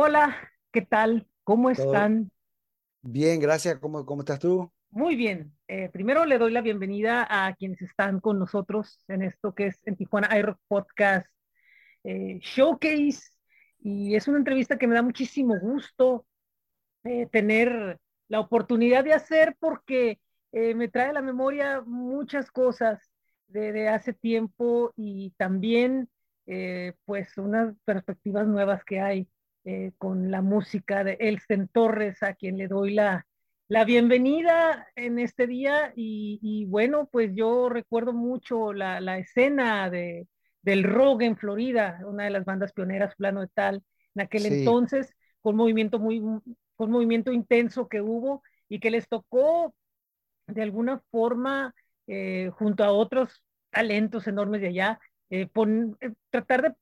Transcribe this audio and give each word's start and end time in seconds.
Hola, 0.00 0.36
¿qué 0.70 0.82
tal? 0.82 1.26
¿Cómo 1.42 1.70
están? 1.70 2.30
bien, 3.02 3.40
gracias. 3.40 3.80
¿Cómo, 3.80 4.06
cómo 4.06 4.22
estás 4.22 4.38
tú? 4.38 4.70
Muy 4.90 5.16
bien. 5.16 5.52
Eh, 5.66 5.88
primero 5.92 6.24
le 6.24 6.38
doy 6.38 6.52
la 6.52 6.60
bienvenida 6.60 7.26
a 7.28 7.52
quienes 7.56 7.82
están 7.82 8.20
con 8.20 8.38
nosotros 8.38 9.02
en 9.08 9.22
esto 9.22 9.56
que 9.56 9.66
es 9.66 9.84
en 9.88 9.96
Tijuana 9.96 10.38
iRock 10.38 10.60
Podcast 10.68 11.26
eh, 12.04 12.38
Showcase. 12.40 13.22
Y 13.80 14.14
es 14.14 14.28
una 14.28 14.38
entrevista 14.38 14.78
que 14.78 14.86
me 14.86 14.94
da 14.94 15.02
muchísimo 15.02 15.58
gusto 15.58 16.24
eh, 17.02 17.26
tener 17.32 17.98
la 18.28 18.38
oportunidad 18.38 19.02
de 19.02 19.14
hacer 19.14 19.56
porque 19.58 20.20
me 20.52 20.86
trae 20.86 21.08
a 21.08 21.12
la 21.12 21.22
memoria 21.22 21.82
muchas 21.84 22.52
cosas 22.52 23.00
de, 23.48 23.72
de 23.72 23.88
hace 23.88 24.12
tiempo 24.12 24.92
y 24.94 25.34
también 25.36 26.08
pues 27.04 27.36
unas 27.36 27.74
perspectivas 27.84 28.46
nuevas 28.46 28.84
que 28.84 29.00
hay 29.00 29.28
eh, 29.68 29.92
con 29.98 30.30
la 30.30 30.42
música 30.42 31.04
de 31.04 31.16
Elsen 31.20 31.68
Torres, 31.68 32.22
a 32.22 32.34
quien 32.34 32.56
le 32.58 32.68
doy 32.68 32.94
la, 32.94 33.26
la 33.68 33.84
bienvenida 33.84 34.88
en 34.96 35.18
este 35.18 35.46
día. 35.46 35.92
Y, 35.96 36.38
y 36.42 36.64
bueno, 36.66 37.08
pues 37.12 37.32
yo 37.34 37.68
recuerdo 37.68 38.12
mucho 38.12 38.72
la, 38.72 39.00
la 39.00 39.18
escena 39.18 39.90
de, 39.90 40.26
del 40.62 40.84
rock 40.84 41.22
en 41.22 41.36
Florida, 41.36 42.00
una 42.06 42.24
de 42.24 42.30
las 42.30 42.44
bandas 42.44 42.72
pioneras, 42.72 43.14
plano 43.16 43.40
de 43.42 43.48
tal, 43.54 43.82
en 44.14 44.22
aquel 44.22 44.46
Sí, 44.46 44.46
entonces, 44.46 45.14
con 45.42 45.56
movimiento 45.56 45.98
muy, 45.98 46.22
con 46.76 46.90
movimiento 46.90 47.32
intenso 47.32 47.88
que 47.88 48.00
hubo 48.00 48.42
y 48.68 48.80
que 48.80 48.90
les 48.90 49.08
tocó 49.08 49.74
de 50.46 50.62
alguna 50.62 51.02
forma, 51.10 51.74
eh, 52.06 52.50
junto 52.54 52.84
a 52.84 52.92
otros 52.92 53.42
talentos 53.70 54.26
enormes 54.26 54.60
de 54.60 54.68
allá, 54.68 55.00
eh, 55.30 55.46
pon, 55.46 55.96
eh, 56.00 56.12
tratar 56.30 56.62
de 56.62 56.74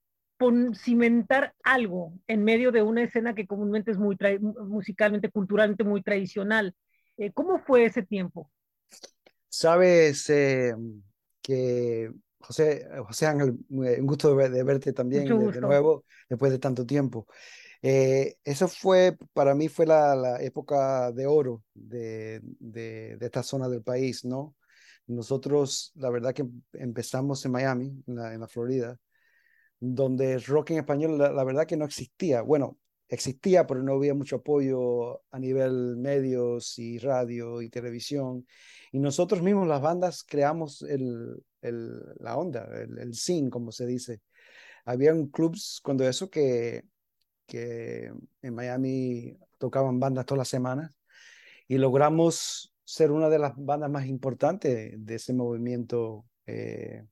cimentar 0.75 1.55
algo 1.65 2.13
en 2.27 2.45
medio 2.45 2.73
de 2.73 2.83
una 2.83 3.03
escena 3.03 3.34
que 3.34 3.47
comúnmente 3.47 3.91
es 3.92 3.98
muy 3.98 4.17
musicalmente, 4.69 5.31
culturalmente 5.31 5.84
muy 5.84 6.03
tradicional. 6.03 6.75
Eh, 7.19 7.33
¿Cómo 7.33 7.59
fue 7.61 7.84
ese 7.87 8.03
tiempo? 8.03 8.51
sabes 9.48 10.28
eh, 10.31 10.75
que 11.43 12.11
José, 12.41 12.87
José 13.06 13.27
Ángel, 13.27 13.59
eh, 13.84 14.01
un 14.01 14.06
gusto 14.06 14.28
de, 14.31 14.34
ver- 14.37 14.51
de 14.53 14.62
verte 14.62 14.93
también 14.93 15.37
de, 15.37 15.61
nuevo 15.62 16.05
después 16.28 16.53
de 16.53 16.59
tanto 16.59 16.87
tiempo. 16.87 17.27
Eh, 17.83 18.37
eso 18.45 18.69
fue, 18.69 19.17
para 19.34 19.55
mí 19.55 19.69
fue 19.69 19.87
la, 19.87 20.17
la 20.17 20.43
época 20.43 21.12
de 21.12 21.27
oro 21.28 21.65
de, 21.75 22.41
de, 22.61 23.17
de 23.19 23.27
esta 23.27 23.43
zona 23.45 23.69
del 23.71 23.83
país, 23.84 24.25
¿no? 24.27 24.56
Nosotros, 25.06 25.93
la 25.97 26.11
verdad 26.11 26.34
que 26.34 26.47
empezamos 26.75 27.45
en 27.47 27.53
Miami, 27.53 28.05
en 28.09 28.17
la, 28.17 28.34
en 28.34 28.41
la 28.41 28.48
Florida, 28.48 28.98
donde 29.80 30.38
rock 30.38 30.70
en 30.70 30.78
español 30.78 31.19
la, 31.19 31.44
verdad 31.44 31.66
que 31.66 31.77
no 31.77 31.84
existía. 31.84 32.42
Bueno, 32.42 32.78
existía, 33.08 33.66
pero 33.66 33.82
no 33.82 33.94
había 33.94 34.14
mucho 34.14 34.36
apoyo 34.36 35.22
a 35.30 35.38
nivel 35.38 35.96
medios 35.96 36.78
y 36.78 36.98
radio 36.98 37.62
y 37.62 37.69
televisión. 37.69 38.47
Y 38.92 38.98
nosotros 38.98 39.42
mismos, 39.42 39.69
las 39.69 39.82
bandas, 39.82 40.24
creamos 40.24 40.82
el, 40.82 41.42
el, 41.60 42.00
la 42.20 42.36
onda, 42.36 42.69
el, 42.74 42.98
el 42.98 43.50
como 43.50 43.72
se 43.72 43.86
dice. 43.86 44.20
Habían 44.84 45.27
clubs 45.27 45.80
cuando 45.82 46.08
eso 46.08 46.30
que, 46.30 46.84
que 47.47 48.12
en 48.42 48.54
Miami 48.54 49.36
tocaban 49.58 49.98
bandas 50.00 50.27
todas 50.27 50.38
las 50.38 50.48
semanas 50.48 50.92
y 51.69 51.78
logramos 51.78 52.72
ser 52.84 53.10
una 53.10 53.28
de 53.28 53.38
las 53.38 53.52
bandas 53.56 53.91
más 53.91 54.06
importantes 54.06 54.94
de 54.97 55.14
ese 55.14 55.32
movimiento 55.32 56.24
eh, 56.47 57.04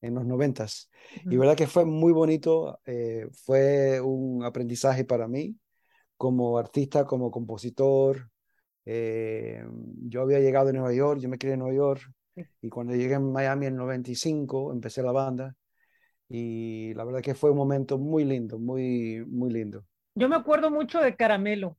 en 0.00 0.14
los 0.14 0.24
noventas. 0.24 0.90
Y 1.24 1.36
Ujú. 1.36 1.40
verdad 1.40 1.56
que 1.56 1.66
fue 1.66 1.84
muy 1.84 2.12
bonito, 2.12 2.80
eh, 2.86 3.26
fue 3.44 4.00
un 4.00 4.44
aprendizaje 4.44 5.04
para 5.04 5.28
mí 5.28 5.56
como 6.16 6.58
artista, 6.58 7.04
como 7.04 7.30
compositor. 7.30 8.30
Eh, 8.84 9.64
yo 10.08 10.22
había 10.22 10.40
llegado 10.40 10.66
de 10.66 10.72
Nueva 10.74 10.92
York, 10.92 11.20
yo 11.20 11.28
me 11.28 11.38
crié 11.38 11.54
en 11.54 11.60
Nueva 11.60 11.74
York 11.76 12.02
y 12.62 12.68
cuando 12.68 12.94
llegué 12.94 13.14
a 13.14 13.20
Miami 13.20 13.66
en 13.66 13.74
el 13.74 13.78
95 13.78 14.72
empecé 14.72 15.02
la 15.02 15.12
banda 15.12 15.54
y 16.28 16.94
la 16.94 17.04
verdad 17.04 17.22
que 17.22 17.34
fue 17.34 17.50
un 17.50 17.56
momento 17.56 17.98
muy 17.98 18.24
lindo, 18.24 18.58
muy, 18.58 19.24
muy 19.26 19.50
lindo. 19.50 19.84
Yo 20.14 20.28
me 20.28 20.36
acuerdo 20.36 20.70
mucho 20.70 21.00
de 21.00 21.14
Caramelo, 21.16 21.76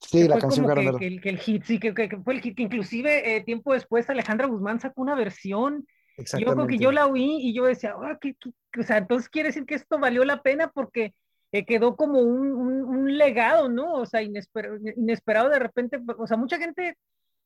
Sí, 0.00 0.28
la 0.28 0.38
canción 0.38 0.64
como 0.64 0.68
que, 0.68 0.74
que, 0.74 0.78
Caramelo, 0.80 0.98
el, 1.06 1.20
que 1.20 1.28
el 1.30 1.38
hit, 1.38 1.64
sí, 1.64 1.78
que, 1.80 1.94
que, 1.94 2.08
que 2.08 2.18
fue 2.18 2.34
el 2.34 2.40
hit, 2.40 2.56
que 2.56 2.62
inclusive 2.62 3.36
eh, 3.36 3.42
tiempo 3.42 3.72
después 3.72 4.08
Alejandra 4.08 4.46
Guzmán 4.46 4.80
sacó 4.80 5.02
una 5.02 5.14
versión. 5.14 5.86
Y 6.32 6.38
Yo 6.44 6.54
creo 6.54 6.66
que 6.66 6.78
yo 6.78 6.92
la 6.92 7.06
oí 7.06 7.38
y 7.40 7.54
yo 7.54 7.64
decía, 7.66 7.94
"Ah, 8.00 8.18
¿qué- 8.20 8.34
qué-". 8.40 8.80
o 8.80 8.82
sea, 8.84 8.98
entonces 8.98 9.28
quiere 9.28 9.48
decir 9.48 9.66
que 9.66 9.74
esto 9.76 9.98
valió 9.98 10.24
la 10.24 10.42
pena 10.42 10.68
porque 10.70 11.14
eh, 11.52 11.64
quedó 11.64 11.96
como 11.96 12.20
un, 12.20 12.52
un, 12.52 12.82
un 12.84 13.18
legado, 13.18 13.68
¿no? 13.68 13.94
O 13.94 14.06
sea, 14.06 14.22
inesper 14.22 14.70
inesperado 14.96 15.48
de 15.50 15.58
repente, 15.60 16.00
o 16.18 16.26
sea, 16.26 16.36
mucha 16.36 16.58
gente 16.58 16.96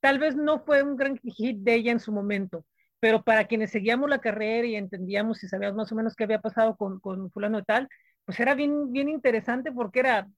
tal 0.00 0.18
vez 0.18 0.36
no 0.36 0.60
fue 0.60 0.82
un 0.82 0.96
gran 0.96 1.18
hit 1.18 1.58
de 1.60 1.74
ella 1.74 1.92
en 1.92 2.00
su 2.00 2.12
momento, 2.12 2.64
pero 3.00 3.22
para 3.22 3.46
quienes 3.46 3.70
seguíamos 3.70 4.08
la 4.08 4.20
carrera 4.20 4.66
y 4.66 4.76
entendíamos 4.76 5.42
y 5.44 5.48
sabíamos 5.48 5.76
más 5.76 5.92
o 5.92 5.94
menos 5.96 6.14
qué 6.16 6.24
había 6.24 6.40
pasado 6.40 6.76
con, 6.76 7.00
con 7.00 7.30
fulano 7.30 7.58
de 7.58 7.64
tal, 7.64 7.88
pues 8.24 8.38
era 8.40 8.54
bien, 8.54 8.92
bien 8.92 9.08
interesante 9.08 9.72
porque 9.72 10.00
era, 10.00 10.28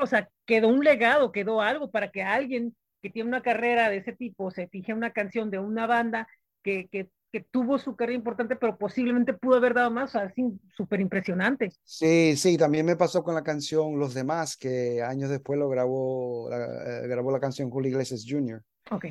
o 0.00 0.06
sea, 0.06 0.28
quedó 0.46 0.68
un 0.68 0.84
legado, 0.84 1.32
quedó 1.32 1.60
algo 1.62 1.90
para 1.90 2.10
que 2.10 2.22
alguien 2.22 2.74
que 3.02 3.10
tiene 3.10 3.28
una 3.28 3.42
carrera 3.42 3.88
de 3.90 3.98
ese 3.98 4.12
tipo 4.12 4.50
se 4.50 4.68
fije 4.68 4.92
en 4.92 4.98
una 4.98 5.12
canción 5.12 5.50
de 5.50 5.58
una 5.58 5.86
banda 5.86 6.28
que, 6.62 6.88
que, 6.90 7.08
que 7.30 7.40
tuvo 7.40 7.78
su 7.78 7.94
carrera 7.94 8.16
importante, 8.16 8.56
pero 8.56 8.76
posiblemente 8.78 9.34
pudo 9.34 9.56
haber 9.56 9.74
dado 9.74 9.90
más, 9.90 10.14
o 10.14 10.18
sea, 10.18 10.32
súper 10.76 11.00
impresionante. 11.00 11.70
Sí, 11.84 12.36
sí, 12.36 12.56
también 12.56 12.86
me 12.86 12.96
pasó 12.96 13.22
con 13.22 13.34
la 13.34 13.42
canción 13.42 13.98
Los 13.98 14.14
Demás, 14.14 14.56
que 14.56 15.02
años 15.02 15.28
después 15.30 15.58
lo 15.58 15.68
grabó, 15.68 16.48
la, 16.50 16.64
eh, 17.04 17.06
grabó 17.08 17.30
la 17.30 17.40
canción 17.40 17.70
Julio 17.70 17.90
Iglesias 17.90 18.24
Jr. 18.26 18.62
Ok. 18.90 19.04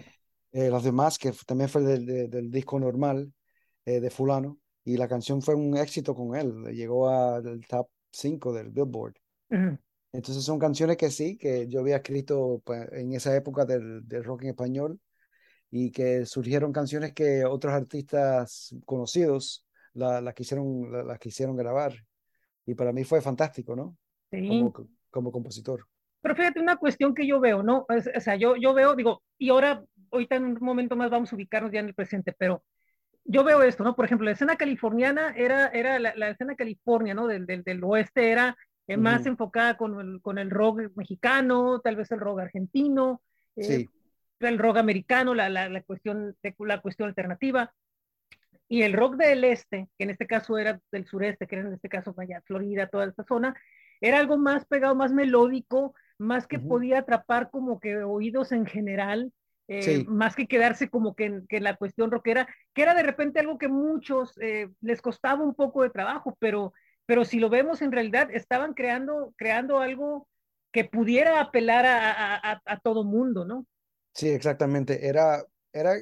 eh, 0.52 0.70
los 0.70 0.84
demás, 0.84 1.18
que 1.20 1.32
también 1.46 1.70
fue 1.70 1.84
del, 1.84 2.06
de- 2.06 2.28
del 2.28 2.50
disco 2.50 2.80
normal 2.80 3.32
eh, 3.86 4.00
de 4.00 4.10
Fulano, 4.10 4.58
y 4.84 4.98
la 4.98 5.08
canción 5.08 5.42
fue 5.42 5.56
un 5.56 5.76
éxito 5.78 6.16
con 6.16 6.36
él, 6.36 6.64
llegó 6.74 7.10
al 7.10 7.62
top 7.68 7.88
5 8.12 8.54
del 8.54 8.70
Billboard. 8.70 9.16
Uh 9.50 9.56
-huh. 9.56 9.80
Entonces 10.14 10.44
son 10.44 10.58
canciones 10.58 10.98
que 10.98 11.12
sí, 11.12 11.38
que 11.38 11.68
yo 11.68 11.82
había 11.82 11.98
escrito 11.98 12.62
pues, 12.66 12.88
en 12.94 13.14
esa 13.14 13.36
época 13.36 13.66
del, 13.66 14.08
del 14.08 14.24
rock 14.24 14.44
en 14.44 14.50
español 14.50 15.00
y 15.70 15.92
que 15.92 16.26
surgieron 16.26 16.72
canciones 16.72 17.14
que 17.14 17.46
otros 17.46 17.74
artistas 17.74 18.76
conocidos 18.86 19.66
la, 19.94 20.22
la 20.22 20.34
quisieron, 20.34 20.92
la, 20.92 21.04
la 21.04 21.18
quisieron 21.18 21.56
grabar. 21.56 21.94
Y 22.66 22.74
para 22.76 22.92
mí 22.94 23.04
fue 23.04 23.22
fantástico, 23.22 23.76
¿no? 23.76 23.98
Sí. 24.32 24.48
Como, 24.48 24.74
como 25.10 25.32
compositor. 25.32 25.86
Pero 26.22 26.36
fíjate 26.36 26.60
una 26.60 26.76
cuestión 26.78 27.14
que 27.14 27.26
yo 27.28 27.40
veo, 27.40 27.64
¿no? 27.64 27.86
O 27.90 28.20
sea, 28.20 28.36
yo, 28.36 28.56
yo 28.56 28.74
veo, 28.74 28.96
digo, 28.96 29.24
y 29.38 29.50
ahora, 29.50 29.84
ahorita 30.12 30.36
en 30.36 30.46
un 30.46 30.58
momento 30.62 30.96
más 30.96 31.10
vamos 31.10 31.32
a 31.32 31.36
ubicarnos 31.36 31.72
ya 31.72 31.80
en 31.80 31.88
el 31.88 31.94
presente, 31.94 32.34
pero 32.38 32.64
yo 33.24 33.44
veo 33.44 33.62
esto, 33.62 33.84
¿no? 33.84 33.96
Por 33.96 34.06
ejemplo, 34.06 34.26
la 34.26 34.32
escena 34.32 34.56
californiana 34.56 35.34
era, 35.36 35.68
era 35.68 36.00
la, 36.00 36.16
la 36.16 36.30
escena 36.30 36.56
California, 36.56 37.14
¿no? 37.14 37.28
Del, 37.28 37.46
del, 37.46 37.64
del 37.64 37.84
oeste 37.84 38.32
era 38.32 38.56
eh, 38.88 38.98
Uh 38.98 39.02
más 39.02 39.24
-huh. 39.24 39.28
enfocada 39.28 39.76
con 39.78 40.00
el, 40.00 40.22
con 40.22 40.38
el 40.38 40.50
rock 40.50 40.92
mexicano, 40.96 41.80
tal 41.82 41.96
vez 41.98 42.10
el 42.12 42.20
rock 42.20 42.40
argentino, 42.40 43.22
eh, 43.56 43.64
Sí. 43.64 43.90
El 44.40 44.60
rock 44.60 44.78
americano, 44.78 45.34
la, 45.34 45.50
la, 45.50 45.70
la, 45.70 45.82
cuestión, 45.84 46.36
la 46.60 46.82
cuestión 46.82 47.10
alternativa. 47.10 47.74
Y 48.70 48.82
el 48.84 48.94
rock 48.94 49.16
del 49.16 49.44
este, 49.46 49.88
que 49.98 50.04
en 50.04 50.10
este 50.10 50.28
caso 50.28 50.58
era 50.58 50.80
del 50.92 51.06
sureste, 51.06 51.48
que 51.48 51.56
era 51.56 51.68
en 51.68 51.74
este 51.74 51.90
caso 51.90 52.14
vaya, 52.14 52.42
Florida, 52.46 52.88
toda 52.88 53.06
esta 53.06 53.24
zona, 53.24 53.56
era 54.02 54.20
algo 54.20 54.38
más 54.38 54.66
pegado, 54.66 54.96
más 54.96 55.14
melódico, 55.14 55.96
más 56.18 56.48
que 56.48 56.58
Uh 56.58 56.62
-huh. 56.62 56.68
podía 56.68 57.00
atrapar 57.00 57.50
como 57.50 57.80
que 57.80 57.98
oídos 58.04 58.52
en 58.52 58.66
general, 58.66 59.32
eh, 59.68 59.82
Sí, 59.82 60.06
más 60.08 60.36
que 60.36 60.48
quedarse 60.48 60.90
como 60.90 61.16
que 61.16 61.26
en, 61.26 61.48
que 61.48 61.58
en, 61.58 61.64
la 61.64 61.76
cuestión 61.76 62.12
rockera, 62.12 62.48
que 62.74 62.82
era 62.84 62.94
de 62.96 63.04
repente 63.04 63.40
algo 63.40 63.58
que 63.58 63.68
muchos 63.68 64.34
eh, 64.42 64.70
les 64.82 65.02
costaba 65.02 65.44
un 65.44 65.56
poco 65.56 65.84
de 65.84 65.90
trabajo, 65.90 66.36
pero, 66.40 66.74
pero 67.06 67.26
si 67.26 67.40
lo 67.40 67.50
vemos 67.50 67.82
en 67.82 67.92
realidad, 67.92 68.30
estaban 68.32 68.74
creando, 68.74 69.34
creando 69.38 69.80
algo 69.80 70.28
que 70.72 70.86
pudiera 70.86 71.40
apelar 71.42 71.86
a, 71.86 72.12
a, 72.12 72.52
a, 72.54 72.62
a 72.66 72.80
todo 72.80 73.04
mundo, 73.04 73.46
¿no? 73.46 73.66
Sí, 74.18 74.30
exactamente. 74.30 75.08
Era, 75.08 75.46
era, 75.72 75.96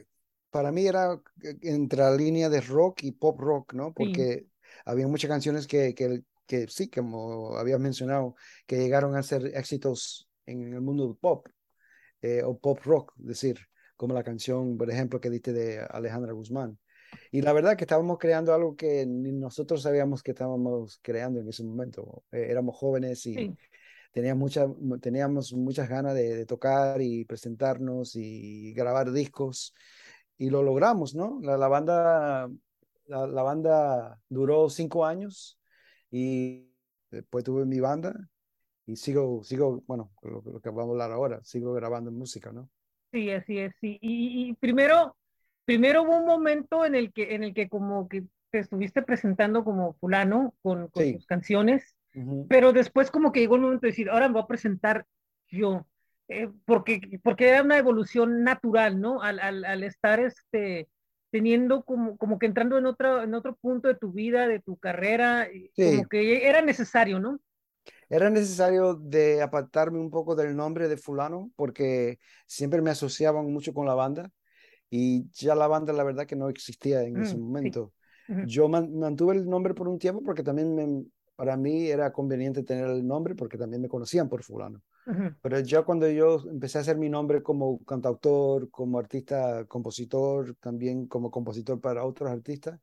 para 0.49 0.71
mí 0.71 0.87
era 0.87 1.21
entre 1.61 1.99
la 1.99 2.15
línea 2.15 2.47
de 2.47 2.61
rock 2.61 3.03
y 3.03 3.11
pop 3.11 3.37
rock, 3.41 3.73
¿no? 3.73 3.87
Sí. 3.87 3.93
Porque 3.93 4.47
había 4.85 5.05
muchas 5.07 5.29
canciones 5.29 5.67
que, 5.67 5.93
que, 5.93 6.23
que 6.47 6.67
sí, 6.69 6.89
como 6.89 7.57
habías 7.57 7.79
mencionado, 7.79 8.35
que 8.65 8.77
llegaron 8.77 9.17
a 9.17 9.23
ser 9.23 9.45
éxitos 9.47 10.29
en 10.45 10.73
el 10.73 10.79
mundo 10.79 11.07
del 11.07 11.17
pop 11.17 11.47
eh, 12.21 12.41
o 12.41 12.57
pop 12.57 12.79
rock, 12.85 13.13
es 13.19 13.25
decir, 13.25 13.59
como 13.97 14.13
la 14.13 14.23
canción, 14.23 14.77
por 14.77 14.89
ejemplo, 14.89 15.19
que 15.19 15.29
diste 15.29 15.51
de 15.51 15.85
Alejandra 15.89 16.31
Guzmán. 16.31 16.79
Y 17.31 17.41
la 17.41 17.51
verdad 17.51 17.75
que 17.75 17.83
estábamos 17.83 18.17
creando 18.17 18.53
algo 18.53 18.77
que 18.77 19.05
ni 19.05 19.33
nosotros 19.33 19.81
sabíamos 19.81 20.23
que 20.23 20.31
estábamos 20.31 20.99
creando 21.01 21.41
en 21.41 21.49
ese 21.49 21.65
momento. 21.65 22.23
Eh, 22.31 22.47
éramos 22.49 22.77
jóvenes 22.77 23.25
y 23.25 23.35
Sí. 23.35 23.57
Teníamos, 24.15 24.39
mucha, 24.39 24.65
teníamos 25.01 25.51
muchas 25.51 25.89
ganas 25.89 26.15
de, 26.15 26.37
de, 26.37 26.45
tocar 26.45 27.01
y 27.01 27.25
presentarnos 27.25 28.15
y 28.15 28.71
grabar 28.71 29.11
discos 29.11 29.73
y 30.37 30.49
lo 30.49 30.63
logramos, 30.63 31.15
¿no? 31.15 31.41
La, 31.41 31.57
la 31.57 31.67
banda, 31.67 32.49
la, 33.07 33.27
la, 33.27 33.43
banda 33.43 34.17
duró 34.29 34.69
cinco 34.69 35.05
años 35.05 35.59
y 36.09 36.71
después 37.11 37.43
tuve 37.43 37.65
mi 37.65 37.81
banda 37.81 38.15
y 38.85 38.95
sigo, 38.95 39.43
sigo, 39.43 39.83
bueno, 39.85 40.13
lo, 40.21 40.41
lo, 40.45 40.61
que 40.61 40.69
vamos 40.69 40.87
a 40.87 40.91
hablar 40.91 41.11
ahora, 41.11 41.43
sigo 41.43 41.73
grabando 41.73 42.09
música, 42.09 42.53
¿no? 42.53 42.69
Sí, 43.11 43.29
así 43.31 43.57
es, 43.57 43.73
sí. 43.81 43.97
Y, 44.01 44.47
y, 44.49 44.53
primero, 44.53 45.17
primero 45.65 46.03
hubo 46.03 46.15
un 46.15 46.25
momento 46.25 46.85
en 46.85 46.95
el 46.95 47.11
que, 47.11 47.35
en 47.35 47.43
el 47.43 47.53
que 47.53 47.67
como 47.67 48.07
que 48.07 48.23
te 48.49 48.59
estuviste 48.59 49.01
presentando 49.01 49.65
como 49.65 49.95
fulano 49.95 50.53
con, 50.61 50.87
con 50.87 51.03
Sí. 51.03 51.15
tus 51.15 51.25
canciones, 51.25 51.97
Pero 52.47 52.73
después 52.73 53.11
como 53.11 53.31
que 53.31 53.39
llegó 53.41 53.55
el 53.55 53.61
momento 53.61 53.81
de 53.87 53.91
decir, 53.91 54.09
ahora 54.09 54.27
me 54.27 54.33
voy 54.35 54.43
a 54.43 54.47
presentar 54.47 55.05
yo, 55.49 55.87
eh, 56.27 56.49
porque, 56.65 57.01
porque 57.23 57.49
era 57.49 57.63
una 57.63 57.77
evolución 57.77 58.43
natural, 58.43 58.99
¿no? 59.01 59.21
Al, 59.21 59.39
al, 59.39 59.65
al 59.65 59.83
estar 59.83 60.19
este, 60.19 60.87
teniendo 61.31 61.83
como, 61.83 62.17
como 62.17 62.39
que 62.39 62.45
entrando 62.47 62.77
en 62.77 62.85
otro, 62.85 63.23
en 63.23 63.33
otro 63.33 63.55
punto 63.55 63.87
de 63.87 63.95
tu 63.95 64.11
vida, 64.11 64.47
de 64.47 64.59
tu 64.59 64.77
carrera, 64.77 65.47
Sí, 65.75 65.83
como 65.83 66.07
que 66.07 66.47
era 66.47 66.61
necesario, 66.61 67.19
¿no? 67.19 67.39
era 68.09 68.29
necesario 68.29 68.95
de 68.95 69.41
apartarme 69.41 69.99
un 69.99 70.09
poco 70.11 70.35
del 70.35 70.55
nombre 70.55 70.87
de 70.87 70.97
fulano 70.97 71.51
porque 71.55 72.19
siempre 72.47 72.81
me 72.81 72.89
asociaban 72.91 73.51
mucho 73.51 73.73
con 73.73 73.85
la 73.85 73.93
banda 73.95 74.31
y 74.89 75.29
ya 75.33 75.55
la 75.55 75.67
banda 75.67 75.93
la 75.93 76.03
verdad 76.03 76.27
que 76.27 76.35
no 76.35 76.49
existía 76.49 77.03
en 77.03 77.21
ese 77.21 77.37
Mm, 77.37 77.41
sí. 77.61 77.77
momento. 77.77 77.93
Ujú, 78.27 78.41
Yo 78.41 78.69
man- 78.69 78.97
mantuve 78.99 79.35
el 79.35 79.49
nombre 79.49 79.73
por 79.73 79.87
un 79.89 79.99
tiempo 79.99 80.23
porque 80.23 80.43
también 80.43 80.75
me- 80.75 81.05
para 81.35 81.57
mí 81.57 81.87
era 81.87 82.11
conveniente 82.13 82.63
tener 82.63 82.89
el 82.89 83.05
nombre 83.07 83.35
porque 83.35 83.57
también 83.57 83.81
me 83.81 83.89
conocían 83.89 84.29
por 84.29 84.43
fulano. 84.43 84.81
ujú, 85.05 85.35
Pero 85.41 85.59
ya 85.59 85.83
cuando 85.83 86.09
yo 86.09 86.39
empecé 86.49 86.79
a 86.79 86.81
hacer 86.81 86.97
mi 86.97 87.09
nombre 87.09 87.43
como 87.43 87.83
cantautor, 87.85 88.69
como 88.71 88.97
artista, 88.99 89.65
compositor, 89.67 90.55
también 90.55 91.07
como 91.07 91.29
compositor 91.31 91.79
para 91.79 92.03
otros 92.05 92.31
artistas, 92.31 92.79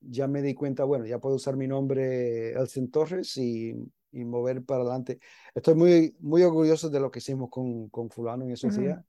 ya 0.00 0.26
me 0.28 0.40
di 0.42 0.54
cuenta, 0.54 0.84
bueno, 0.84 1.06
ya 1.06 1.18
puedo 1.18 1.36
usar 1.36 1.56
mi 1.56 1.68
nombre 1.68 2.52
Elsen 2.52 2.90
Torres 2.90 3.36
y, 3.36 3.74
y 4.12 4.24
mover 4.24 4.64
para 4.64 4.82
adelante. 4.82 5.20
Estoy 5.54 5.74
muy, 5.74 6.16
muy 6.20 6.42
orgulloso 6.42 6.88
de 6.90 7.00
lo 7.00 7.10
que 7.10 7.18
hicimos 7.18 7.50
con, 7.50 7.88
con 7.90 8.08
fulano 8.10 8.44
en 8.44 8.52
esos 8.52 8.74
ujú. 8.74 8.76
días, 8.76 9.04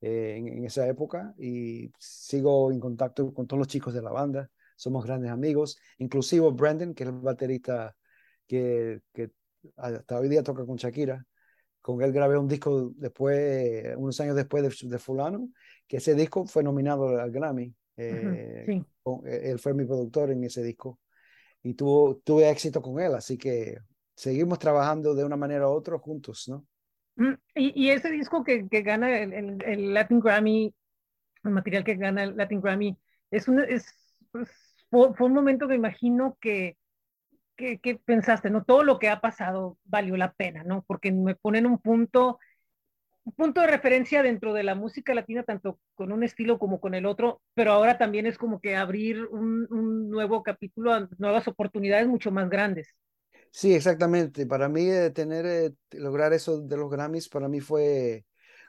eh, 0.00 0.36
en, 0.38 0.48
en 0.48 0.64
esa 0.64 0.86
época, 0.88 1.34
y 1.38 1.90
sigo 1.98 2.70
en 2.72 2.80
contacto 2.80 3.32
con 3.34 3.46
todos 3.46 3.58
los 3.58 3.68
chicos 3.68 3.94
de 3.94 4.02
la 4.02 4.10
banda. 4.12 4.50
Somos 4.76 5.04
grandes 5.04 5.30
amigos, 5.30 5.78
inclusive 5.98 6.50
Brandon, 6.52 6.94
que 6.94 7.04
es 7.04 7.08
el 7.10 7.16
baterista 7.16 7.94
que, 8.50 9.00
que 9.12 9.30
hasta 9.76 10.18
hoy 10.18 10.28
día 10.28 10.42
toca 10.42 10.66
con 10.66 10.76
Shakira 10.76 11.24
con 11.80 12.02
él 12.02 12.12
grabé 12.12 12.38
un 12.38 12.48
disco 12.48 12.92
después, 12.96 13.94
unos 13.96 14.20
años 14.20 14.36
después 14.36 14.62
de, 14.62 14.88
de 14.88 14.98
Fulano, 14.98 15.48
que 15.88 15.98
ese 15.98 16.14
disco 16.14 16.46
fue 16.46 16.62
nominado 16.62 17.08
al 17.20 17.30
Grammy. 17.30 17.74
Eh, 17.96 18.66
Sí. 18.66 18.84
con- 19.02 19.26
él 19.26 19.58
fue 19.58 19.74
mi 19.74 19.84
productor 19.84 20.30
en 20.30 20.44
ese 20.44 20.62
disco 20.62 21.00
y 21.62 21.74
tuvo, 21.74 22.16
tuve 22.18 22.50
éxito 22.50 22.82
con 22.82 23.00
él, 23.00 23.14
así 23.14 23.38
que 23.38 23.78
seguimos 24.14 24.58
trabajando 24.58 25.14
de 25.14 25.24
una 25.24 25.36
manera 25.36 25.68
u 25.68 25.72
otra 25.72 25.98
juntos, 25.98 26.48
¿no? 26.48 26.66
Mm, 27.16 27.34
Y, 27.54 27.86
y 27.86 27.90
ese 27.90 28.10
disco 28.10 28.44
que, 28.44 28.68
que 28.68 28.82
gana 28.82 29.18
el, 29.20 29.32
el- 29.32 29.64
el 29.64 29.94
Latin 29.94 30.20
Grammy, 30.20 30.74
el 31.44 31.50
material 31.50 31.84
que 31.84 31.96
gana 31.96 32.24
el 32.24 32.36
Latin 32.36 32.60
Grammy, 32.60 32.96
es 33.30 33.48
un, 33.48 33.60
es, 33.60 33.86
pues, 34.32 34.50
fue, 34.90 35.14
fue 35.14 35.26
un 35.28 35.34
momento 35.34 35.68
que 35.68 35.74
imagino 35.74 36.36
que, 36.40 36.76
que, 37.60 37.80
que 37.80 37.96
pensaste, 37.96 38.50
¿no? 38.50 38.64
Todo 38.64 38.84
lo 38.84 38.98
que 39.00 39.10
ha 39.10 39.20
pasado 39.22 39.78
valió 39.86 40.16
la 40.18 40.32
pena, 40.34 40.64
¿no? 40.64 40.84
Porque 40.88 41.12
me 41.12 41.36
ponen 41.36 41.66
un 41.66 41.78
punto, 41.78 42.40
un 43.24 43.32
punto 43.34 43.60
de 43.62 43.68
referencia 43.68 44.22
dentro 44.22 44.54
de 44.54 44.64
la 44.64 44.74
música 44.76 45.14
latina, 45.14 45.44
tanto 45.44 45.80
con 45.94 46.12
un 46.12 46.24
estilo 46.24 46.58
como 46.58 46.80
con 46.80 46.94
el 46.94 47.06
otro, 47.06 47.42
pero 47.54 47.72
ahora 47.72 47.98
también 47.98 48.26
es 48.26 48.38
como 48.38 48.60
que 48.60 48.76
abrir 48.76 49.24
un, 49.26 49.66
un 49.70 50.10
nuevo 50.10 50.42
capítulo 50.44 51.08
nuevas 51.18 51.48
oportunidades 51.48 52.08
mucho 52.08 52.32
más 52.32 52.50
grandes. 52.50 52.94
Sí, 53.52 53.74
exactamente. 53.74 54.46
Para 54.46 54.68
mí, 54.68 54.82
eh, 54.90 55.10
tener, 55.10 55.46
eh, 55.46 55.74
lograr 55.92 56.32
eso 56.32 56.60
de 56.60 56.76
los 56.76 56.90
Grammys, 56.90 57.28
para 57.28 57.48
mí 57.48 57.60
fue 57.60 58.24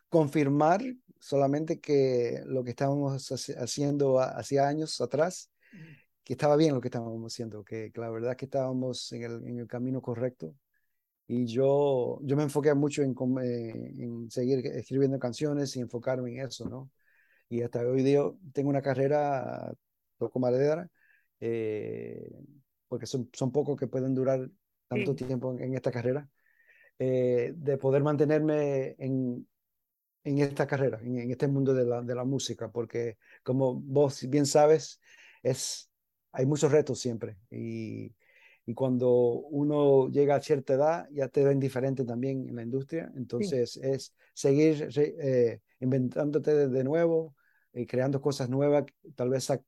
confirmar 0.09 0.81
solamente 1.19 1.79
que 1.79 2.41
lo 2.45 2.63
que 2.63 2.71
estábamos 2.71 3.31
haci- 3.31 3.55
haciendo 3.57 4.19
ha- 4.19 4.31
hacía 4.37 4.67
años 4.67 4.99
atrás, 5.01 5.51
que 6.23 6.33
estaba 6.33 6.55
bien 6.57 6.73
lo 6.75 6.81
que 6.81 6.87
estábamos 6.89 7.33
haciendo, 7.33 7.63
que, 7.63 7.91
que 7.91 8.01
la 8.01 8.09
verdad 8.09 8.35
que 8.37 8.45
estábamos 8.45 9.11
en 9.13 9.23
el, 9.23 9.47
en 9.47 9.59
el 9.59 9.67
camino 9.67 10.01
correcto. 10.01 10.55
Y 11.27 11.45
yo, 11.45 12.19
yo 12.23 12.35
me 12.35 12.43
enfoqué 12.43 12.73
mucho 12.73 13.01
en, 13.03 13.15
eh, 13.43 13.71
en 14.03 14.29
seguir 14.31 14.65
escribiendo 14.67 15.17
canciones 15.19 15.75
y 15.77 15.81
enfocarme 15.81 16.31
en 16.33 16.45
eso, 16.47 16.67
¿no? 16.67 16.91
Y 17.49 17.63
hasta 17.63 17.81
hoy 17.81 18.03
día 18.03 18.21
tengo 18.53 18.69
una 18.69 18.81
carrera, 18.81 19.73
toco 20.17 20.39
madera, 20.39 20.89
eh, 21.41 22.29
porque 22.87 23.05
son, 23.07 23.29
son 23.33 23.51
pocos 23.51 23.77
que 23.79 23.87
pueden 23.87 24.15
durar 24.15 24.49
tanto 24.87 25.15
Sí, 25.15 25.15
tiempo 25.15 25.53
en, 25.53 25.63
en 25.63 25.75
esta 25.75 25.91
carrera, 25.91 26.29
eh, 26.99 27.53
de 27.55 27.77
poder 27.77 28.03
mantenerme 28.03 28.95
en, 28.99 29.47
en 30.23 30.39
esta 30.39 30.67
carrera, 30.67 30.99
en, 31.03 31.19
en 31.19 31.31
este 31.31 31.47
mundo 31.49 31.73
de 31.75 31.85
la, 31.85 32.01
de 32.03 32.15
la 32.15 32.25
música, 32.25 32.71
porque 32.71 33.17
como 33.43 33.75
vos 33.75 34.27
bien 34.29 34.47
sabes, 34.47 35.01
es, 35.43 35.90
hay 36.31 36.45
muchos 36.45 36.71
retos 36.71 36.99
siempre. 36.99 37.37
Y, 37.49 38.13
y 38.65 38.73
cuando 38.73 39.09
uno 39.11 40.09
llega 40.09 40.35
a 40.35 40.41
cierta 40.41 40.73
edad, 40.73 41.07
ya 41.11 41.27
te 41.27 41.43
ven 41.43 41.59
diferente 41.59 42.05
también 42.05 42.47
en 42.49 42.55
la 42.55 42.63
industria. 42.63 43.11
sí. 43.37 43.55
Entonces 43.55 43.77
es 43.77 44.13
seguir 44.33 44.89
eh, 44.97 45.61
inventándote 45.79 46.67
de, 46.69 46.83
nuevo, 46.83 47.35
y 47.73 47.85
creando 47.85 48.21
cosas 48.21 48.49
nuevas, 48.49 48.85
tal 49.15 49.29
vez 49.29 49.45
sa- 49.45 49.61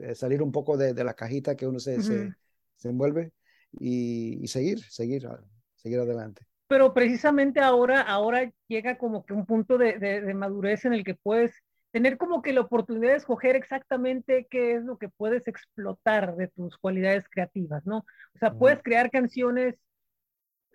eh, 0.00 0.14
salir 0.14 0.42
un 0.42 0.52
poco 0.52 0.76
de, 0.76 0.94
de 0.94 1.04
la 1.04 1.14
cajita 1.14 1.56
que 1.56 1.66
uno 1.66 1.80
se, 1.80 2.00
Ujú. 2.00 2.02
se, 2.02 2.34
se 2.76 2.88
envuelve 2.88 3.32
y, 3.72 4.38
y 4.42 4.48
seguir, 4.48 4.80
seguir, 4.84 5.26
a- 5.26 5.42
seguir 5.76 5.98
adelante. 6.00 6.42
pero 6.66 6.92
precisamente 6.94 7.60
ahora, 7.60 8.02
ahora 8.02 8.50
llega 8.68 8.98
como 8.98 9.24
que 9.24 9.32
un 9.32 9.46
punto 9.46 9.78
de, 9.78 9.98
de, 9.98 10.20
de, 10.20 10.34
madurez 10.34 10.84
en 10.84 10.92
el 10.94 11.04
que 11.04 11.14
puedes 11.14 11.52
tener 11.92 12.18
como 12.18 12.42
que 12.42 12.52
la 12.52 12.60
oportunidad 12.62 13.10
de 13.12 13.16
escoger 13.16 13.56
exactamente 13.56 14.46
qué 14.50 14.74
es 14.74 14.84
lo 14.84 14.98
que 14.98 15.08
puedes 15.08 15.46
explotar 15.48 16.36
de 16.36 16.48
tus 16.48 16.76
cualidades 16.78 17.26
creativas, 17.30 17.86
¿no? 17.86 17.98
O 18.34 18.38
sea, 18.38 18.50
Uh 18.50 18.52
-huh. 18.52 18.58
puedes 18.58 18.82
crear 18.82 19.10
canciones 19.10 19.76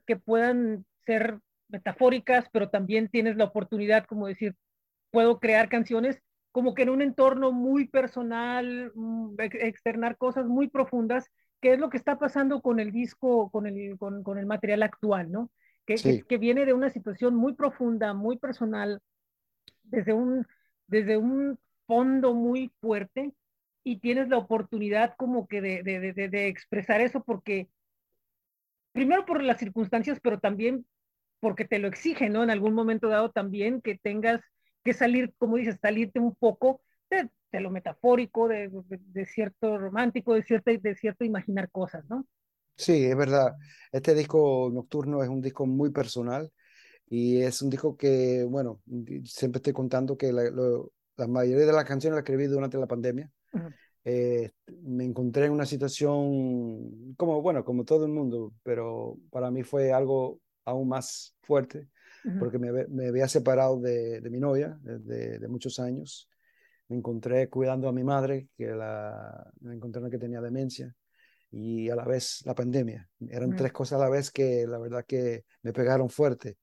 que 0.06 0.18
puedan 0.18 0.86
ser 1.06 1.39
metafóricas, 1.69 2.48
pero 2.51 2.69
también 2.69 3.10
tienes 3.10 3.36
la 3.38 3.45
oportunidad, 3.45 4.06
como 4.06 4.27
decir, 4.27 4.56
puedo 5.12 5.39
crear 5.39 5.69
canciones 5.69 6.19
como 6.51 6.74
que 6.75 6.83
en 6.83 6.89
un 6.89 7.01
entorno 7.01 7.51
muy 7.51 7.88
personal, 7.88 8.92
mm, 8.95 9.36
externar 9.39 10.18
cosas 10.18 10.45
muy 10.48 10.68
profundas, 10.69 11.30
que 11.62 11.74
es 11.74 11.80
lo 11.80 11.89
que 11.89 11.98
está 11.98 12.19
pasando 12.19 12.62
con 12.62 12.80
el 12.80 12.92
disco, 12.92 13.50
con 13.51 13.65
el, 13.68 13.98
con, 13.98 14.24
con 14.24 14.38
el 14.38 14.45
material 14.45 14.83
actual, 14.83 15.32
¿no? 15.32 15.51
Que, 15.86 15.98
Sí. 15.98 16.22
que, 16.22 16.24
que, 16.25 16.38
viene 16.38 16.65
de 16.65 16.74
una 16.74 16.89
situación 16.91 17.36
muy 17.36 17.53
profunda, 17.55 18.13
muy 18.13 18.38
personal, 18.38 19.01
desde 19.84 20.13
un, 20.13 20.46
desde 20.88 21.18
un 21.18 21.60
fondo 21.86 22.34
muy 22.34 22.72
fuerte, 22.80 23.34
y 23.84 24.00
tienes 24.00 24.30
la 24.30 24.38
oportunidad 24.38 25.13
como 25.18 25.48
que 25.48 25.62
de, 25.62 25.84
de, 25.84 26.13
de, 26.13 26.48
expresar 26.48 27.02
eso 27.02 27.24
porque, 27.24 27.68
primero 28.94 29.25
por 29.25 29.44
las 29.44 29.58
circunstancias, 29.58 30.20
pero 30.22 30.40
también 30.40 30.86
porque 31.40 31.66
te 31.66 31.80
lo 31.80 31.90
exige, 31.90 32.30
¿no? 32.30 32.44
En 32.44 32.50
algún 32.50 32.74
momento 32.74 33.10
dado 33.10 33.32
también 33.32 33.82
que 33.82 33.98
tengas 33.98 34.42
que 34.84 34.94
salir, 34.94 35.34
como 35.38 35.58
dices, 35.58 35.78
salirte 35.82 36.20
un 36.20 36.34
poco 36.36 36.82
de, 37.10 37.30
de 37.52 37.60
lo 37.60 37.70
metafórico, 37.70 38.48
de, 38.48 38.70
de, 38.70 39.00
de, 39.00 39.25
cierto 39.25 39.78
romántico, 39.78 40.34
de 40.34 40.44
cierto, 40.44 40.72
de 40.72 40.96
cierto 40.96 41.25
imaginar 41.25 41.70
cosas, 41.70 42.06
¿no? 42.10 42.25
Sí, 42.78 43.06
es 43.06 43.16
verdad. 43.16 43.56
Este 43.92 44.16
disco 44.16 44.72
nocturno 44.74 45.22
es 45.22 45.30
un 45.30 45.42
disco 45.42 45.66
muy 45.66 45.92
personal 45.92 46.50
y 47.10 47.41
es 47.41 47.62
un 47.62 47.69
disco 47.69 47.95
que, 47.95 48.43
bueno, 48.43 48.81
siempre 49.25 49.57
estoy 49.60 49.74
contando 49.74 50.17
que 50.17 50.31
la, 50.31 50.50
lo, 50.50 50.91
la 51.17 51.27
mayoría 51.27 51.65
de 51.65 51.74
las 51.74 51.86
canciones 51.86 52.15
las 52.15 52.24
escribí 52.24 52.48
durante 52.48 52.77
la 52.77 52.88
pandemia. 52.88 53.31
Uh 53.53 53.57
-huh. 53.57 53.74
eh, 54.05 54.51
me 54.83 55.03
encontré 55.05 55.45
en 55.45 55.51
una 55.51 55.65
situación 55.65 57.13
como, 57.17 57.41
bueno, 57.41 57.63
como 57.63 57.83
todo 57.86 58.05
el 58.05 58.12
mundo, 58.12 58.53
pero 58.63 59.17
para 59.29 59.51
mí 59.51 59.63
fue 59.63 59.91
algo 59.93 60.39
aún 60.65 60.88
más 60.89 61.36
fuerte 61.41 61.89
uh 62.25 62.29
-huh. 62.29 62.39
porque 62.39 62.57
me, 62.60 62.72
me, 62.88 63.07
había 63.07 63.27
separado 63.27 63.79
de, 63.79 64.22
de 64.22 64.29
mi 64.29 64.39
novia 64.39 64.77
de, 64.83 65.39
de, 65.39 65.48
muchos 65.48 65.79
años. 65.79 66.29
Me 66.89 66.98
encontré 66.98 67.50
cuidando 67.50 67.88
a 67.88 67.93
mi 67.93 68.03
madre, 68.03 68.50
que 68.57 68.67
la, 68.67 69.51
me 69.62 69.75
encontré 69.75 70.10
que 70.10 70.17
tenía 70.17 70.41
demencia 70.41 70.93
y 71.51 71.89
a 71.89 71.95
la 71.95 72.03
vez 72.05 72.41
la 72.45 72.55
pandemia. 72.55 73.07
Eran 73.29 73.51
Mm. 73.51 73.55
tres 73.55 73.72
cosas 73.72 74.00
a 74.00 74.03
la 74.03 74.10
vez 74.10 74.31
que 74.31 74.65
la 74.67 74.79
verdad 74.79 75.05
que 75.07 75.45
me 75.62 75.72
pegaron 75.74 76.10
fuerte. 76.10 76.57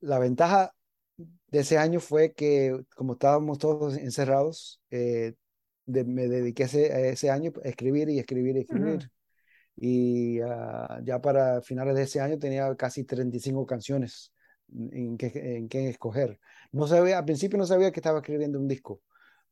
La 0.00 0.18
ventaja 0.18 0.72
de 1.16 1.58
ese 1.60 1.78
año 1.78 2.00
fue 2.00 2.32
que 2.32 2.78
como 2.94 3.14
estábamos 3.14 3.58
todos 3.58 3.96
encerrados, 3.96 4.80
eh, 4.90 5.34
de, 5.86 6.04
me 6.04 6.28
dediqué 6.28 6.64
ese, 6.64 6.92
a 6.92 7.00
ese 7.00 7.30
año 7.30 7.52
a 7.64 7.68
escribir 7.68 8.08
y 8.10 8.18
escribir 8.18 8.56
y 8.56 8.60
escribir. 8.60 9.10
Y 9.80 10.42
uh, 10.42 11.02
ya 11.04 11.20
para 11.20 11.62
finales 11.62 11.94
de 11.94 12.02
ese 12.02 12.20
año 12.20 12.38
tenía 12.38 12.74
casi 12.74 13.04
35 13.04 13.64
canciones 13.64 14.32
en 14.72 15.16
que, 15.16 15.32
en 15.34 15.68
que 15.68 15.88
escoger. 15.88 16.38
No 16.72 16.86
sabía, 16.86 17.18
al 17.18 17.24
principio 17.24 17.58
no 17.58 17.66
sabía 17.66 17.92
que 17.92 18.00
estaba 18.00 18.18
escribiendo 18.18 18.58
un 18.58 18.68
disco, 18.68 19.00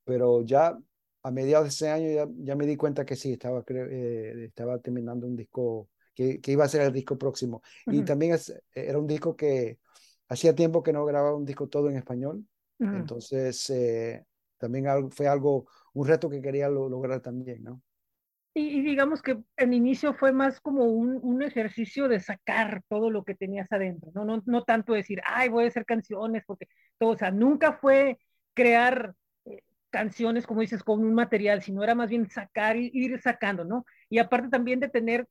pero 0.04 0.44
ya 0.44 0.76
a 1.22 1.30
mediados 1.30 1.66
de 1.66 1.70
ese 1.70 1.88
año 1.88 2.10
ya, 2.10 2.28
ya 2.38 2.54
me 2.54 2.66
di 2.66 2.76
cuenta 2.76 3.04
que 3.04 3.16
sí, 3.16 3.32
estaba, 3.32 3.64
eh, 3.68 4.44
estaba 4.46 4.78
terminando 4.78 5.26
un 5.26 5.36
disco 5.36 5.88
que, 6.14 6.40
iba 6.46 6.64
a 6.64 6.68
ser 6.68 6.82
el 6.82 6.92
disco 6.92 7.16
próximo. 7.18 7.62
Y 7.86 8.02
también 8.02 8.34
es, 8.34 8.52
era 8.74 8.98
un 8.98 9.06
disco 9.06 9.36
que 9.36 9.78
hacía 10.28 10.54
tiempo 10.54 10.82
que 10.82 10.92
no 10.92 11.04
grababa 11.04 11.36
un 11.36 11.44
disco 11.44 11.68
todo 11.68 11.90
en 11.90 11.96
español. 11.96 12.44
Entonces, 12.78 13.70
eh, 13.70 14.26
también 14.58 15.10
fue 15.10 15.26
algo, 15.26 15.66
un 15.94 16.06
reto 16.06 16.28
que 16.28 16.42
quería 16.42 16.68
lograr 16.68 17.20
también, 17.20 17.64
¿no? 17.64 17.80
Y, 18.52 18.80
digamos 18.82 19.20
que 19.20 19.38
en 19.58 19.74
inicio 19.74 20.14
fue 20.14 20.32
más 20.32 20.60
como 20.60 20.84
un, 20.84 21.18
un, 21.22 21.42
ejercicio 21.42 22.08
de 22.08 22.20
sacar 22.20 22.82
todo 22.88 23.10
lo 23.10 23.22
que 23.22 23.34
tenías 23.34 23.70
adentro, 23.70 24.10
¿no? 24.14 24.24
No, 24.24 24.42
no 24.46 24.64
tanto 24.64 24.94
decir, 24.94 25.20
ay, 25.24 25.50
voy 25.50 25.64
a 25.64 25.68
hacer 25.68 25.84
canciones, 25.84 26.42
porque 26.46 26.66
todo, 26.98 27.10
o 27.10 27.16
sea, 27.18 27.30
nunca 27.30 27.74
fue 27.74 28.18
crear 28.54 29.14
eh, 29.44 29.62
canciones, 29.90 30.46
como 30.46 30.62
dices, 30.62 30.82
con 30.82 31.00
un 31.04 31.12
material, 31.12 31.62
sino 31.62 31.82
era 31.82 31.94
más 31.94 32.08
bien 32.08 32.30
sacar 32.30 32.76
y 32.78 32.90
ir 32.94 33.20
sacando, 33.20 33.64
¿no? 33.64 33.84
Y 34.08 34.18
aparte 34.18 34.48
también 34.48 34.80
de 34.80 34.88
tener 34.88 35.26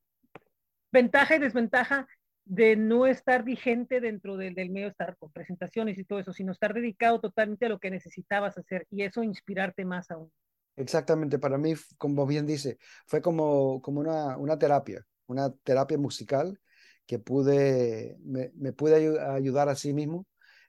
ventaja 0.92 1.36
y 1.36 1.38
desventaja 1.40 2.06
de 2.46 2.76
no 2.76 3.06
estar 3.06 3.42
vigente 3.44 4.00
dentro 4.00 4.36
del, 4.36 4.54
del 4.54 4.70
medio, 4.70 4.88
estar 4.88 5.16
con 5.18 5.32
presentaciones 5.32 5.98
y 5.98 6.04
todo 6.04 6.20
eso, 6.20 6.32
sino 6.32 6.52
estar 6.52 6.72
dedicado 6.72 7.20
totalmente 7.20 7.66
a 7.66 7.68
lo 7.68 7.80
que 7.80 7.90
necesitabas 7.90 8.56
hacer 8.56 8.86
y 8.90 9.02
eso 9.02 9.22
inspirarte 9.22 9.84
más 9.84 10.10
aún. 10.10 10.30
Exactamente, 10.76 11.38
para 11.38 11.58
mí, 11.58 11.74
como 11.98 12.26
bien 12.26 12.46
dice, 12.46 12.78
fue 13.06 13.20
como, 13.20 13.80
como 13.82 14.00
una, 14.00 14.36
una 14.36 14.58
terapia, 14.58 15.04
una 15.26 15.50
terapia 15.50 15.98
musical 15.98 16.60
que 17.06 17.18
pude, 17.18 18.16
me, 18.22 18.52
me 18.54 18.72
pude 18.72 19.18
ayudar 19.20 19.68
a 19.68 19.74
sí 19.74 19.92
mismo, 19.92 20.26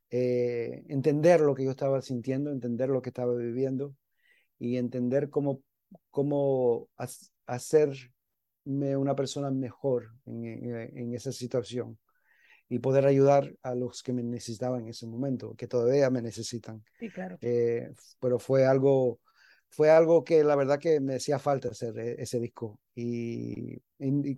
eh, 0.10 0.84
entender 0.88 1.42
lo 1.42 1.54
que 1.56 1.66
yo 1.66 1.72
estaba 1.72 2.02
sintiendo, 2.02 2.52
entender 2.52 2.90
lo 2.90 3.02
que 3.02 3.10
estaba 3.10 3.36
viviendo 3.36 3.96
y 4.60 4.78
entender 4.78 5.30
cómo, 5.30 5.62
cómo 6.10 6.90
hacerme 7.46 8.12
una 8.68 9.16
persona 9.16 9.50
mejor 9.52 10.12
en, 10.26 10.46
en, 10.46 11.14
esa 11.14 11.32
situación 11.32 11.98
y 12.70 12.80
poder 12.80 13.06
ayudar 13.06 13.56
a 13.64 13.76
los 13.76 14.04
que 14.04 14.14
me 14.14 14.24
necesitaban 14.24 14.82
en 14.82 14.90
ese 14.90 15.08
momento, 15.08 15.56
que 15.56 15.68
todavía 15.68 16.10
me 16.10 16.22
necesitan. 16.22 16.84
Sí, 17.00 17.10
claro. 17.10 17.38
Eh, 17.42 17.92
pero 18.20 18.40
fue 18.40 18.66
algo 18.66 19.20
fue 19.70 19.90
algo 19.90 20.24
que 20.24 20.44
la 20.44 20.56
verdad 20.56 20.80
que 20.80 21.00
me 21.00 21.16
hacía 21.16 21.40
falta 21.40 21.70
hacer 21.70 21.98
e, 22.00 22.22
ese 22.22 22.40
disco. 22.40 22.80
Y, 22.96 23.80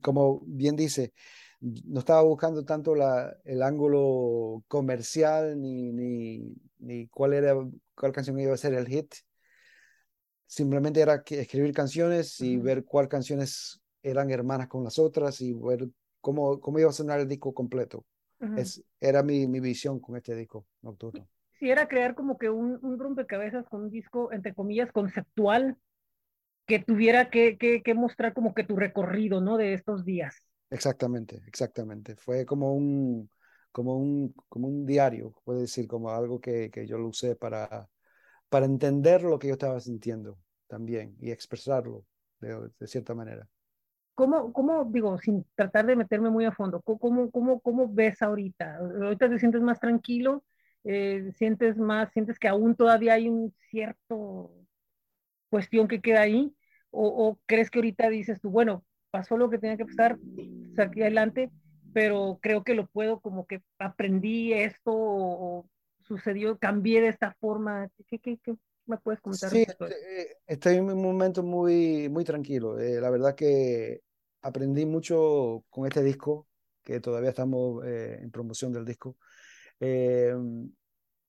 como 0.01 0.41
bien 0.45 0.75
dice, 0.75 1.13
no 1.61 1.99
estaba 1.99 2.21
buscando 2.21 2.63
tanto 2.65 2.95
la, 2.95 3.35
el 3.45 3.61
ángulo 3.61 4.63
comercial 4.67 5.59
ni, 5.59 5.91
ni, 5.91 6.55
ni, 6.79 7.07
cuál 7.07 7.33
era 7.33 7.53
cuál 7.95 8.11
canción 8.11 8.39
iba 8.39 8.53
a 8.53 8.57
ser 8.57 8.73
el 8.73 8.87
hit. 8.87 9.13
Simplemente 10.47 10.99
era 10.99 11.23
que 11.23 11.41
escribir 11.41 11.73
canciones 11.73 12.39
y 12.41 12.57
ver 12.57 12.83
cuáles 12.83 13.09
canciones 13.09 13.81
eran 14.01 14.29
hermanas 14.29 14.67
con 14.67 14.83
las 14.83 14.99
otras 14.99 15.41
y 15.41 15.53
ver 15.53 15.87
cómo, 16.21 16.59
cómo 16.59 16.79
iba 16.79 16.89
a 16.89 16.93
sonar 16.93 17.19
el 17.19 17.27
disco 17.27 17.53
completo. 17.53 18.05
es, 18.55 18.83
era 18.99 19.23
mi, 19.23 19.47
mi 19.47 19.59
visión 19.59 19.99
con 19.99 20.15
este 20.15 20.35
disco 20.35 20.65
nocturno 20.81 21.27
si 21.59 21.69
era 21.69 21.87
crear 21.87 22.15
como 22.15 22.37
que 22.37 22.49
un, 22.49 22.79
un 22.81 22.97
rompecabezas 22.97 23.67
con 23.67 23.83
un 23.83 23.89
disco, 23.91 24.31
entre 24.31 24.53
comillas, 24.53 24.91
conceptual, 24.91 25.77
que 26.65 26.79
tuviera 26.79 27.29
que, 27.29 27.57
que, 27.57 27.93
mostrar 27.93 28.33
como 28.33 28.53
que 28.53 28.63
tu 28.63 28.75
recorrido, 28.75 29.41
¿no? 29.41 29.57
De 29.57 29.73
estos 29.73 30.05
días. 30.05 30.37
Exactamente, 30.69 31.41
exactamente. 31.47 32.15
Fue 32.15 32.45
como 32.45 32.73
un, 32.73 33.29
como 33.71 33.97
un, 33.97 34.33
como 34.47 34.67
un 34.67 34.85
diario, 34.85 35.33
puede 35.43 35.61
decir, 35.61 35.87
como 35.87 36.11
algo 36.11 36.39
que, 36.39 36.69
que 36.69 36.87
yo 36.87 36.97
lo 36.97 37.07
usé 37.07 37.35
para, 37.35 37.89
para 38.47 38.65
entender 38.65 39.23
lo 39.23 39.37
que 39.39 39.47
yo 39.47 39.53
estaba 39.53 39.79
sintiendo 39.79 40.37
también 40.67 41.17
y 41.19 41.31
expresarlo 41.31 42.05
de, 42.39 42.69
de 42.79 42.87
cierta 42.87 43.15
manera. 43.15 43.47
¿Cómo, 44.19 44.51
¿Cómo, 44.51 44.83
digo, 44.83 45.17
sin 45.17 45.45
tratar 45.55 45.85
de 45.85 45.95
meterme 45.95 46.29
muy 46.29 46.43
a 46.43 46.51
fondo, 46.51 46.81
cómo, 46.81 47.31
cómo, 47.31 47.61
cómo 47.61 47.87
ves 47.87 48.21
ahorita? 48.21 48.75
¿Ahorita 48.75 49.29
te 49.29 49.39
sientes 49.39 49.61
más 49.61 49.79
tranquilo? 49.79 50.43
Eh, 50.83 51.31
sientes 51.37 51.77
más, 51.77 52.11
sientes 52.11 52.37
que 52.37 52.49
aún 52.49 52.75
todavía 52.75 53.13
hay 53.13 53.29
un 53.29 53.53
cierto 53.69 54.51
cuestión 55.49 55.87
que 55.87 56.01
queda 56.01 56.19
ahí, 56.19 56.53
o, 56.91 57.39
crees 57.45 57.71
que 57.71 57.79
ahorita 57.79 58.09
dices 58.09 58.41
tú, 58.41 58.49
bueno, 58.49 58.83
pasó 59.09 59.37
lo 59.37 59.49
que 59.49 59.57
tenía 59.57 59.77
que 59.77 59.85
pasar, 59.85 60.19
saqué 60.75 61.03
adelante, 61.03 61.49
pero 61.93 62.39
creo 62.41 62.65
que 62.65 62.73
lo 62.73 62.87
puedo, 62.87 63.21
como 63.21 63.47
que 63.47 63.61
aprendí 63.77 64.51
esto 64.51 64.91
o, 64.91 65.65
sucedió, 66.01 66.57
cambié 66.57 66.99
de 66.99 67.07
esta 67.07 67.37
forma. 67.39 67.89
¿Qué, 68.09 68.19
qué, 68.19 68.37
qué 68.43 68.53
me 68.85 68.97
puedes 68.97 69.21
comentar? 69.21 69.49
Sí, 69.49 69.61
este, 69.65 70.35
estoy 70.45 70.75
en 70.75 70.91
un 70.91 71.01
momento 71.01 71.41
muy, 71.41 72.09
muy 72.09 72.25
tranquilo. 72.25 72.77
Eh, 72.79 72.99
la 72.99 73.09
verdad 73.09 73.33
que 73.33 74.01
aprendí 74.41 74.85
mucho 74.85 75.63
con 75.69 75.87
este 75.87 76.03
disco, 76.03 76.47
que 76.83 76.99
todavía 76.99 77.29
estamos 77.29 77.85
eh, 77.85 78.19
en 78.21 78.31
promoción 78.31 78.73
del 78.73 78.85
disco. 78.85 79.17
Eh, 79.79 80.33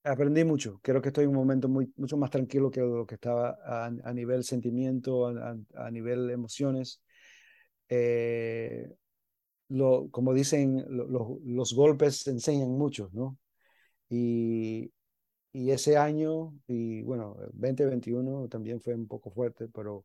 aprendí 0.04 0.44
mucho. 0.44 0.80
Creo 0.82 1.00
que 1.02 1.08
estoy 1.08 1.24
en 1.24 1.30
un 1.30 1.36
momento 1.36 1.68
mucho 1.68 2.16
más 2.16 2.30
tranquilo 2.30 2.70
que 2.70 2.80
lo 2.80 3.06
que 3.06 3.16
estaba 3.16 3.58
a, 3.64 4.12
nivel 4.12 4.44
sentimiento, 4.44 5.26
a, 5.28 5.90
nivel 5.90 6.30
emociones. 6.30 7.02
Eh, 7.88 8.88
lo, 9.68 10.08
como 10.10 10.34
dicen, 10.34 10.84
los 10.88 11.74
golpes 11.74 12.26
enseñan 12.26 12.70
mucho, 12.70 13.10
¿no? 13.12 13.38
Y, 14.08 14.92
y 15.52 15.70
ese 15.70 15.96
año, 15.96 16.54
y 16.66 17.02
bueno, 17.02 17.36
2021 17.52 18.48
también 18.48 18.80
fue 18.80 18.94
un 18.94 19.08
poco 19.08 19.30
fuerte, 19.30 19.68
pero 19.68 20.04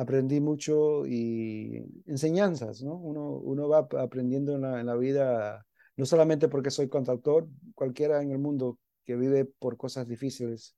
aprendí 0.00 0.40
mucho 0.40 1.06
y 1.06 1.84
enseñanzas, 2.06 2.82
¿no? 2.82 2.94
Uno, 2.96 3.32
uno 3.32 3.68
va 3.68 3.86
aprendiendo 3.98 4.54
en 4.54 4.62
la, 4.62 4.80
en 4.80 4.86
la 4.86 4.96
vida 4.96 5.66
no 5.96 6.06
solamente 6.06 6.48
porque 6.48 6.70
soy 6.70 6.88
contactor, 6.88 7.46
cualquiera 7.74 8.22
en 8.22 8.30
el 8.30 8.38
mundo 8.38 8.78
que 9.04 9.16
vive 9.16 9.44
por 9.44 9.76
cosas 9.76 10.08
difíciles, 10.08 10.74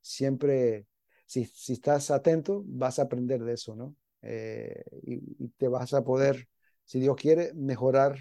siempre, 0.00 0.86
si, 1.26 1.44
si 1.44 1.74
estás 1.74 2.10
atento, 2.10 2.62
vas 2.66 2.98
a 2.98 3.02
aprender 3.02 3.42
de 3.42 3.52
eso, 3.52 3.76
¿no? 3.76 3.94
Eh, 4.22 4.82
y, 5.02 5.48
te 5.58 5.68
vas 5.68 5.92
a 5.92 6.02
poder, 6.02 6.48
si 6.84 7.00
Dios 7.00 7.16
quiere, 7.16 7.52
mejorar 7.54 8.16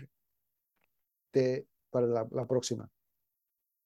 para 1.90 2.08
la, 2.08 2.46
próxima. 2.46 2.90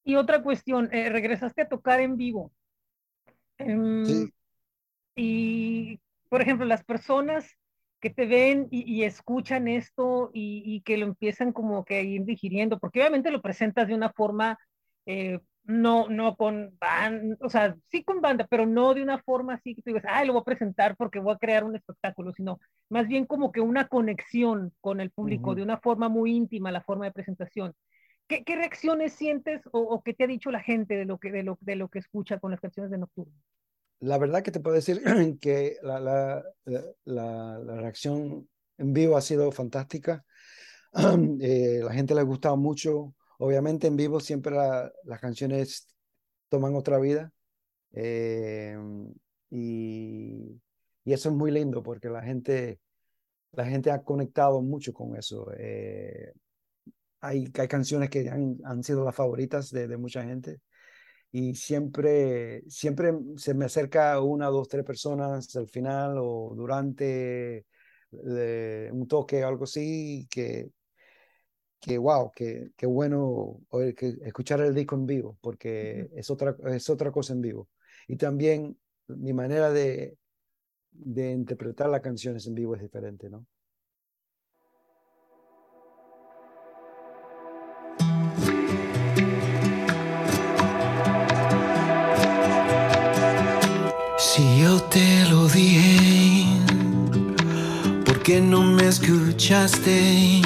Y 0.03 0.15
otra 0.15 0.41
cuestión, 0.41 0.91
eh, 0.91 1.10
regresaste 1.10 1.62
a 1.62 1.69
tocar 1.69 2.00
en 2.01 2.17
vivo. 2.17 2.51
Em, 3.60 4.05
sí. 4.05 4.34
Y, 5.15 6.00
por 6.35 6.41
ejemplo, 6.41 6.65
las 6.65 6.83
personas 6.83 7.49
que 8.01 8.09
te 8.09 8.25
ven 8.25 8.67
y, 8.69 9.03
escuchan 9.03 9.69
esto 9.69 10.31
y, 10.33 10.81
que 10.81 10.97
lo 10.97 11.05
empiezan 11.05 11.53
como 11.53 11.85
que 11.85 11.95
a 11.95 12.01
ir 12.01 12.25
digiriendo, 12.25 12.77
porque 12.77 12.99
obviamente 12.99 13.31
lo 13.31 13.41
presentas 13.41 13.87
de 13.87 13.95
una 13.95 14.11
forma, 14.11 14.59
eh, 15.05 15.39
no, 15.63 16.09
no 16.09 16.35
con 16.35 16.75
banda, 16.77 17.37
o 17.39 17.49
sea, 17.49 17.77
sí 17.89 18.03
con 18.03 18.19
banda, 18.19 18.45
pero 18.49 18.65
no 18.65 18.93
de 18.93 19.01
una 19.01 19.19
forma 19.19 19.53
así 19.53 19.75
que 19.75 19.81
tú 19.81 19.91
digas, 19.91 20.03
ay, 20.09 20.27
lo 20.27 20.33
voy 20.33 20.41
a 20.41 20.43
presentar 20.43 20.97
porque 20.97 21.19
voy 21.19 21.33
a 21.33 21.37
crear 21.37 21.63
un 21.63 21.77
espectáculo, 21.77 22.33
sino 22.33 22.59
más 22.89 23.07
bien 23.07 23.25
como 23.25 23.53
que 23.53 23.61
una 23.61 23.87
conexión 23.87 24.73
con 24.81 24.99
el 24.99 25.11
público, 25.11 25.55
de 25.55 25.63
una 25.63 25.77
forma 25.77 26.09
muy 26.09 26.35
íntima, 26.35 26.69
la 26.69 26.83
forma 26.83 27.05
de 27.05 27.13
presentación. 27.13 27.73
¿Qué, 28.27 28.43
qué 28.43 28.57
reacciones 28.57 29.13
sientes 29.13 29.61
o, 29.71 29.79
o, 29.79 30.03
qué 30.03 30.13
te 30.13 30.25
ha 30.25 30.27
dicho 30.27 30.51
la 30.51 30.61
gente 30.61 30.97
de 30.97 31.05
lo 31.05 31.17
que, 31.17 31.31
de 31.31 31.43
lo, 31.43 31.57
de 31.61 31.77
lo 31.77 31.87
que 31.87 31.99
escucha 31.99 32.39
con 32.39 32.51
las 32.51 32.59
canciones 32.59 32.91
de 32.91 32.97
Nocturno? 32.97 33.31
La 33.99 34.17
verdad 34.17 34.43
que 34.43 34.51
te 34.51 34.59
puedo 34.59 34.75
decir 34.75 35.01
que 35.41 35.77
la, 35.81 35.99
la, 35.99 36.43
la, 37.05 37.75
reacción 37.81 38.47
en 38.77 38.93
vivo 38.93 39.17
ha 39.17 39.21
sido 39.21 39.51
fantástica. 39.51 40.25
Eh, 41.41 41.81
la 41.83 41.93
gente 41.93 42.15
le 42.15 42.21
ha 42.21 42.23
gustado 42.23 42.55
mucho. 42.55 43.13
Obviamente 43.39 43.87
en 43.87 43.97
vivo 43.97 44.21
siempre 44.21 44.55
las 44.55 45.19
canciones 45.19 45.87
toman 46.47 46.73
otra 46.75 46.99
vida. 46.99 47.33
Eh, 47.91 48.77
y, 49.49 50.61
y, 51.03 51.13
eso 51.13 51.29
es 51.29 51.35
muy 51.35 51.51
lindo 51.51 51.83
porque 51.83 52.09
la 52.09 52.21
gente, 52.21 52.79
la 53.51 53.65
gente 53.65 53.91
ha 53.91 54.03
conectado 54.03 54.61
mucho 54.61 54.93
con 54.93 55.17
eso. 55.17 55.51
Eh, 55.57 56.31
hay, 57.19 57.51
hay 57.53 57.67
canciones 57.67 58.09
que 58.09 58.29
han, 58.29 58.57
han 58.63 58.81
sido 58.81 59.03
las 59.03 59.15
favoritas 59.15 59.71
de 59.71 59.97
mucha 59.97 60.23
gente 60.23 60.61
y 61.37 61.53
siempre, 61.55 62.63
siempre 62.69 63.13
se 63.35 63.53
me 63.53 63.65
acerca 63.65 64.21
una, 64.21 64.47
dos, 64.47 64.69
tres 64.69 64.85
personas 64.85 65.53
al 65.57 65.67
final 65.67 66.15
o 66.17 66.53
durante 66.55 67.65
eh, 68.25 68.89
un 68.93 69.05
toque 69.05 69.43
o 69.43 69.47
algo 69.49 69.65
así, 69.65 70.27
que, 70.31 70.69
que 71.79 71.97
wow, 71.97 72.31
que, 72.31 72.71
que 72.77 72.85
bueno 72.85 73.59
que 73.95 74.15
escuchar 74.23 74.61
el 74.61 74.73
disco 74.73 74.95
en 74.95 75.05
vivo, 75.05 75.37
porque 75.41 76.09
es, 76.15 76.29
otra, 76.29 76.55
es 76.67 76.89
otra 76.89 77.11
cosa 77.11 77.33
en 77.33 77.41
vivo. 77.41 77.69
Y 78.07 78.15
también 78.15 78.77
mi 79.07 79.33
manera 79.33 79.71
de, 79.71 80.17
de 80.91 81.31
interpretar 81.31 81.89
las 81.89 82.01
canciones 82.01 82.47
en 82.47 82.55
vivo 82.55 82.75
es 82.75 82.81
diferente, 82.81 83.29
¿no? 83.29 83.45
Que 98.25 98.41
no 98.41 98.63
me 98.63 98.88
escuchaste. 98.88 100.41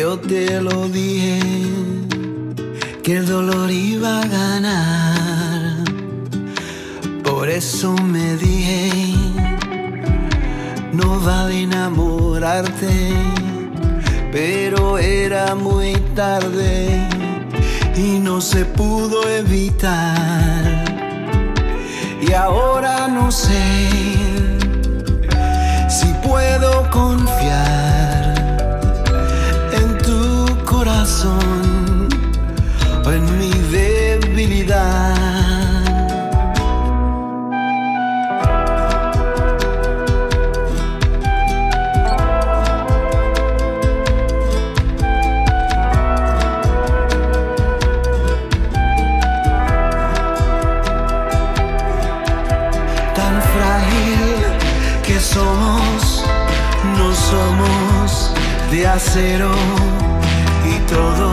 Yo 0.00 0.18
te 0.18 0.60
lo 0.60 0.88
dije 0.88 1.38
que 3.04 3.18
el 3.18 3.26
dolor 3.26 3.70
iba 3.70 4.22
a 4.22 4.26
ganar. 4.26 5.84
Por 7.22 7.48
eso 7.48 7.92
me 7.92 8.36
dije, 8.36 9.14
no 10.92 11.20
vale 11.20 11.62
enamorarte, 11.62 13.12
pero 14.32 14.98
era 14.98 15.54
muy 15.54 15.92
tarde 16.16 16.98
y 17.96 18.18
no 18.18 18.40
se 18.40 18.64
pudo 18.64 19.22
evitar. 19.28 20.84
Y 22.20 22.32
ahora 22.32 23.06
no 23.06 23.30
sé 23.30 24.17
acero 58.98 59.52
y 60.72 60.74
todo 60.92 61.28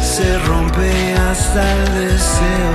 se 0.00 0.28
rompe 0.46 0.90
hasta 1.28 1.60
el 1.72 1.84
deseo. 2.06 2.74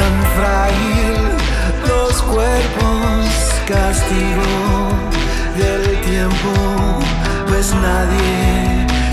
Tan 0.00 0.16
frágil 0.36 1.16
los 1.88 2.14
cuerpos, 2.32 3.24
castigo 3.66 4.52
del 5.62 5.82
tiempo, 6.10 6.52
pues 7.48 7.66
nadie 7.88 8.34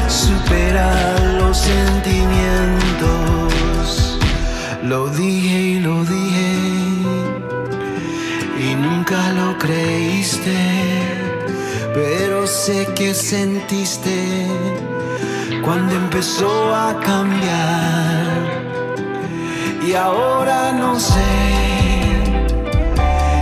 supera 0.09 0.89
los 1.39 1.55
sentimientos. 1.57 3.87
Lo 4.83 4.99
dije 5.07 5.59
y 5.75 5.77
lo 5.79 6.03
dije 6.03 6.51
y 8.59 8.75
nunca 8.75 9.31
lo 9.31 9.57
creíste 9.57 10.92
pero 11.93 12.47
sé 12.47 12.87
que 12.95 13.13
sentiste 13.13 14.47
cuando 15.63 15.93
empezó 15.95 16.75
a 16.75 16.99
cambiar. 16.99 18.63
Y 19.85 19.93
ahora 19.93 20.71
no 20.71 20.99
sé 20.99 21.21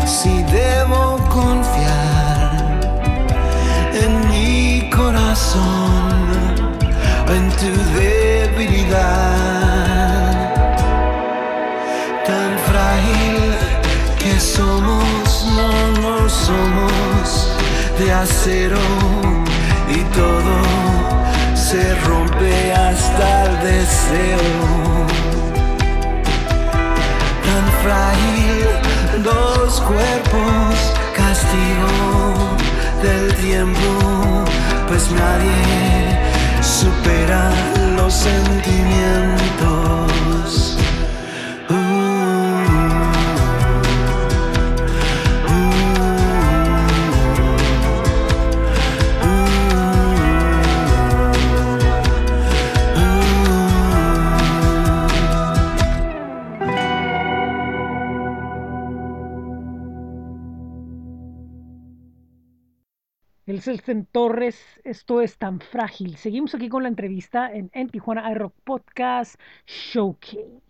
si 0.06 0.44
debo 0.44 1.18
confiar 1.30 2.80
en 3.94 4.30
mi 4.30 4.90
corazón 4.90 6.12
o 7.28 7.32
en 7.32 7.50
tu 7.52 7.72
debilidad. 8.00 9.32
Tan 12.26 12.58
frágil 12.70 13.38
que 14.20 14.40
somos, 14.40 15.46
no, 15.56 15.70
no 16.02 16.30
somos 16.30 17.01
de 18.06 18.12
acero 18.12 18.80
y 19.88 20.00
todo 20.16 20.56
se 21.54 21.94
rompe 22.06 22.74
hasta 22.74 23.46
el 23.46 23.60
deseo. 23.72 24.46
Tan 27.48 27.66
frágil 27.84 29.24
los 29.24 29.82
cuerpos, 29.82 30.76
castigo 31.16 31.94
del 33.04 33.36
tiempo, 33.36 33.90
pues 34.88 35.12
nadie 35.12 36.20
supera 36.62 37.52
los 37.98 38.14
sentimientos. 38.14 40.11
Celsen 63.60 64.06
Torres, 64.06 64.64
esto 64.84 65.20
es 65.20 65.38
tan 65.38 65.60
frágil. 65.60 66.16
Seguimos 66.16 66.56
aquí 66.56 66.70
con 66.70 66.84
la 66.84 66.90
entrevista 66.90 67.52
en, 67.52 67.70
en 67.74 67.90
Tijuana 67.90 68.32
iRock 68.32 68.54
Podcast 68.64 69.36
Showcase. 69.66 70.62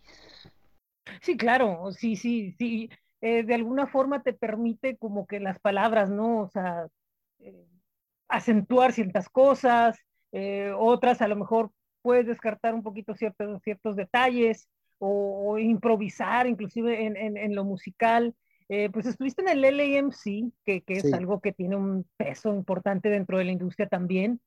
Sí, 1.21 1.37
claro, 1.37 1.91
sí, 1.91 2.15
sí, 2.15 2.55
sí. 2.57 2.89
Eh, 3.21 3.43
de 3.43 3.53
alguna 3.53 3.87
forma 3.87 4.23
te 4.23 4.33
permite 4.33 4.97
como 4.97 5.27
que 5.27 5.39
las 5.39 5.59
palabras, 5.59 6.09
¿no? 6.09 6.39
O 6.39 6.47
sea, 6.47 6.87
eh, 7.39 7.67
acentuar 8.29 8.93
ciertas 8.93 9.29
cosas, 9.29 9.99
eh, 10.31 10.71
otras 10.75 11.21
a 11.21 11.27
lo 11.27 11.35
mejor 11.35 11.71
puedes 12.01 12.25
descartar 12.25 12.73
un 12.73 12.83
poquito 12.83 13.13
ciertos, 13.15 13.95
detalles 13.95 14.69
o, 14.97 15.57
improvisar 15.59 16.47
inclusive 16.47 17.05
en, 17.05 17.37
en 17.37 17.55
lo 17.55 17.63
musical. 17.65 18.33
Eh, 18.73 18.89
pues 18.89 19.05
estuviste 19.05 19.41
en 19.41 19.49
el 19.49 19.61
LAMC, 19.63 20.53
que, 20.63 20.81
que 20.81 20.93
es 20.93 21.13
algo 21.13 21.41
que 21.41 21.51
tiene 21.51 21.75
un 21.75 22.05
peso 22.15 22.55
importante 22.55 23.09
dentro 23.09 23.37
de 23.37 23.43
la 23.43 23.51
industria 23.51 23.85
también, 23.85 24.39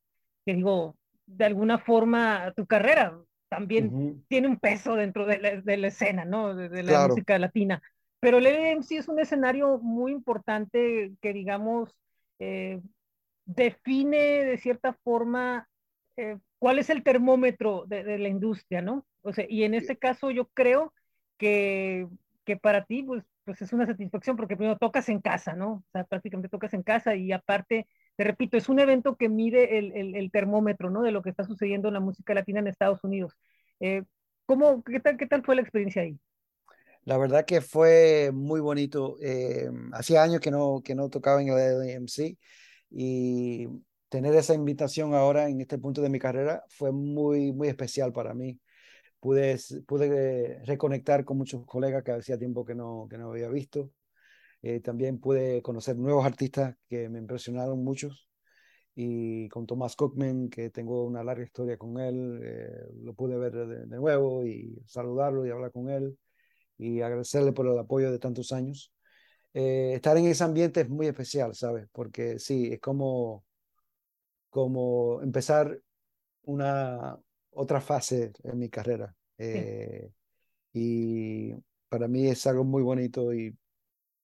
que 0.46 0.54
digo, 0.54 0.96
de 1.26 1.44
alguna 1.44 1.76
forma 1.76 2.50
tu 2.56 2.64
carrera 2.64 3.18
también 3.50 4.24
tiene 4.28 4.48
un 4.48 4.58
peso 4.58 4.94
dentro 4.94 5.26
de 5.26 5.38
la, 5.40 5.60
de 5.60 5.76
la 5.76 5.88
escena, 5.88 6.24
¿no? 6.24 6.54
De, 6.54 6.82
la 6.82 7.06
música 7.06 7.38
latina. 7.38 7.82
Pero 8.18 8.38
el 8.38 8.44
LAMC 8.44 8.92
es 8.92 9.08
un 9.08 9.20
escenario 9.20 9.78
muy 9.80 10.12
importante 10.12 11.12
que, 11.20 11.34
digamos, 11.34 11.94
eh, 12.38 12.80
define 13.44 14.46
de 14.46 14.56
cierta 14.56 14.94
forma 15.04 15.68
eh, 16.16 16.38
cuál 16.58 16.78
es 16.78 16.88
el 16.88 17.02
termómetro 17.02 17.84
de, 17.86 18.02
de, 18.02 18.18
la 18.18 18.28
industria, 18.28 18.80
¿no? 18.80 19.04
O 19.20 19.34
sea, 19.34 19.44
y 19.46 19.64
en 19.64 19.74
este 19.74 19.98
caso 19.98 20.30
yo 20.30 20.46
creo 20.54 20.94
que, 21.36 22.08
que 22.46 22.56
para 22.56 22.86
ti, 22.86 23.02
pues 23.02 23.22
pues 23.44 23.60
es 23.62 23.72
una 23.72 23.86
satisfacción 23.86 24.36
porque 24.36 24.56
primero 24.56 24.78
tocas 24.78 25.08
en 25.08 25.20
casa, 25.20 25.54
¿no? 25.54 25.72
O 25.72 25.84
sea, 25.92 26.04
prácticamente 26.04 26.48
tocas 26.48 26.74
en 26.74 26.82
casa 26.82 27.14
y 27.14 27.32
aparte, 27.32 27.86
te 28.16 28.24
repito, 28.24 28.56
es 28.56 28.68
un 28.68 28.80
evento 28.80 29.16
que 29.16 29.28
mide 29.28 29.78
el, 29.78 30.14
el, 30.14 30.30
termómetro, 30.30 30.90
¿no? 30.90 31.02
De 31.02 31.12
lo 31.12 31.22
que 31.22 31.30
está 31.30 31.44
sucediendo 31.44 31.88
en 31.88 31.94
la 31.94 32.00
música 32.00 32.34
latina 32.34 32.60
en 32.60 32.68
Estados 32.68 33.04
Unidos. 33.04 33.34
Eh, 33.80 34.02
¿cómo, 34.46 34.82
qué, 34.82 35.00
tal, 35.00 35.16
¿Qué 35.16 35.26
tal 35.26 35.44
fue 35.44 35.56
la 35.56 35.62
experiencia 35.62 36.02
ahí? 36.02 36.18
La 37.04 37.18
verdad 37.18 37.44
que 37.44 37.60
fue 37.60 38.30
muy 38.32 38.60
bonito. 38.60 39.16
Eh, 39.20 39.70
hacía 39.92 40.22
años 40.22 40.40
que 40.40 40.50
no, 40.50 40.80
que 40.82 40.94
no 40.94 41.10
tocaba 41.10 41.42
en 41.42 41.48
el 41.48 41.96
AMC 41.96 42.38
y 42.90 43.68
tener 44.08 44.34
esa 44.34 44.54
invitación 44.54 45.14
ahora 45.14 45.48
en 45.48 45.60
este 45.60 45.78
punto 45.78 46.00
de 46.00 46.08
mi 46.08 46.18
carrera 46.18 46.64
fue 46.68 46.92
muy, 46.92 47.52
muy 47.52 47.68
especial 47.68 48.12
para 48.12 48.32
mí 48.32 48.58
pude, 49.24 49.58
pude 49.86 50.62
reconectar 50.66 51.24
con 51.24 51.38
muchos 51.38 51.64
colegas 51.64 52.04
que 52.04 52.12
hacía 52.12 52.38
tiempo 52.38 52.62
que 52.62 52.74
no, 52.74 53.06
que 53.08 53.16
no 53.16 53.30
había 53.30 53.48
visto. 53.48 53.90
Eh, 54.60 54.80
también 54.80 55.18
pude 55.18 55.62
conocer 55.62 55.96
nuevos 55.96 56.26
artistas 56.26 56.76
que 56.90 57.08
me 57.08 57.20
impresionaron 57.20 57.82
muchos. 57.82 58.28
Y 58.94 59.48
con 59.48 59.66
Thomas 59.66 59.96
Cockman, 59.96 60.50
que 60.50 60.68
tengo 60.68 61.04
una 61.04 61.24
larga 61.24 61.42
historia 61.42 61.78
con 61.78 61.98
él, 61.98 62.38
eh, 62.44 62.68
lo 63.02 63.14
pude 63.14 63.38
ver 63.38 63.52
de, 63.54 63.96
nuevo 63.96 64.44
y 64.44 64.78
saludarlo 64.86 65.46
y 65.46 65.50
hablar 65.50 65.72
con 65.72 65.88
él 65.88 66.18
y 66.76 67.00
agradecerle 67.00 67.52
por 67.52 67.66
el 67.66 67.78
apoyo 67.78 68.12
de 68.12 68.18
tantos 68.18 68.52
años. 68.52 68.92
Eh, 69.54 69.92
estar 69.94 70.18
en 70.18 70.26
ese 70.26 70.44
ambiente 70.44 70.82
es 70.82 70.90
muy 70.90 71.06
especial, 71.06 71.54
¿sabes? 71.54 71.88
Porque 71.92 72.38
sí, 72.38 72.68
es 72.74 72.80
como, 72.80 73.44
como 74.50 75.22
empezar 75.22 75.80
una, 76.42 77.18
otra 77.54 77.80
fase 77.80 78.32
en 78.42 78.58
mi 78.58 78.68
carrera. 78.68 79.14
Eh, 79.38 80.10
y 80.72 81.52
para 81.88 82.08
mí 82.08 82.26
es 82.26 82.46
algo 82.46 82.64
muy 82.64 82.82
bonito 82.82 83.32
y, 83.32 83.56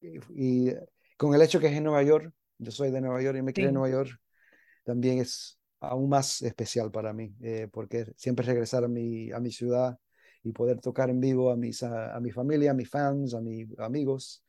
y, 0.01 0.73
con 1.16 1.35
el 1.35 1.43
hecho 1.43 1.61
que 1.61 1.66
es 1.66 1.73
en 1.73 1.85
Nueva 1.85 2.03
York, 2.03 2.33
yo 2.59 2.71
soy 2.71 2.90
de 2.90 3.01
Nueva 3.01 3.23
York 3.23 3.38
y 3.38 3.43
me 3.43 3.53
crié 3.53 3.69
en 3.69 3.75
Nueva 3.75 3.90
York, 3.90 4.19
también 4.85 5.19
es 5.19 5.59
aún 5.81 6.09
más 6.09 6.43
especial 6.43 6.90
para 6.90 7.12
mí, 7.12 7.35
eh, 7.43 7.69
porque 7.71 8.07
siempre 8.16 8.45
regresar 8.45 8.85
a 8.85 8.88
mi, 8.88 9.31
a 9.31 9.40
mi 9.40 9.51
ciudad 9.51 9.99
y 10.43 10.53
poder 10.53 10.81
tocar 10.81 11.11
en 11.11 11.21
vivo 11.21 11.51
a, 11.51 11.57
mis, 11.57 11.83
a, 11.83 12.19
mi 12.21 12.31
familia, 12.31 12.71
a 12.71 12.75
mis 12.75 12.88
fans, 12.88 13.35
a 13.35 13.40
mis 13.40 13.69
amigos, 13.79 14.45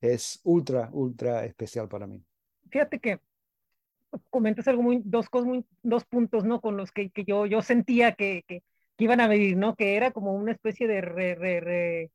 es 0.00 0.40
ultra, 0.44 0.90
ultra 0.92 1.44
especial 1.44 1.88
para 1.88 2.06
mí. 2.06 2.22
Fíjate 2.70 2.98
que 2.98 3.20
comentas 4.30 4.68
algo 4.68 4.82
muy, 4.82 5.02
dos 5.04 5.28
cosas 5.28 5.64
dos 5.82 6.04
puntos, 6.04 6.44
¿no? 6.44 6.60
Con 6.60 6.76
los 6.76 6.92
que, 6.92 7.10
que 7.10 7.24
yo, 7.24 7.46
yo 7.46 7.62
sentía 7.62 8.12
que, 8.12 8.44
que, 8.46 8.62
iban 8.98 9.20
a 9.20 9.28
venir, 9.28 9.56
¿no? 9.56 9.74
Que 9.74 9.96
era 9.96 10.12
como 10.12 10.32
una 10.32 10.52
especie 10.52 10.86
de 10.86 11.00
re, 11.00 11.34
re, 11.34 11.60
re, 11.60 12.10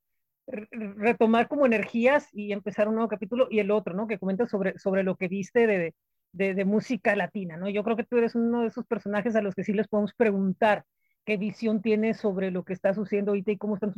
retomar 0.48 1.48
como 1.48 1.66
energías 1.66 2.30
y 2.34 2.54
empezar 2.54 2.88
un 2.88 2.96
nuevo 2.96 3.10
capítulo 3.10 3.48
y 3.52 3.60
el 3.60 3.72
otro, 3.72 3.94
¿no? 3.94 4.08
Que 4.08 4.20
comentas 4.20 4.50
sobre, 4.50 4.78
sobre 4.80 5.04
lo 5.04 5.16
que 5.18 5.28
viste 5.28 5.68
de, 5.68 5.94
de, 6.32 6.66
música 6.66 7.16
latina, 7.16 7.58
¿no? 7.58 7.70
Yo 7.70 7.84
creo 7.84 7.98
que 7.98 8.06
tú 8.06 8.18
eres 8.18 8.36
uno 8.36 8.62
de 8.62 8.68
esos 8.68 8.86
personajes 8.86 9.36
a 9.36 9.42
los 9.42 9.54
que 9.56 9.64
sí 9.64 9.74
les 9.74 9.88
podemos 9.88 10.14
preguntar 10.14 10.86
qué 11.26 11.36
visión 11.36 11.82
tienes 11.82 12.18
sobre 12.18 12.52
lo 12.52 12.64
que 12.64 12.74
está 12.74 12.94
sucediendo 12.94 13.32
ahorita 13.32 13.52
y 13.52 13.58
cómo 13.58 13.76
están 13.76 13.94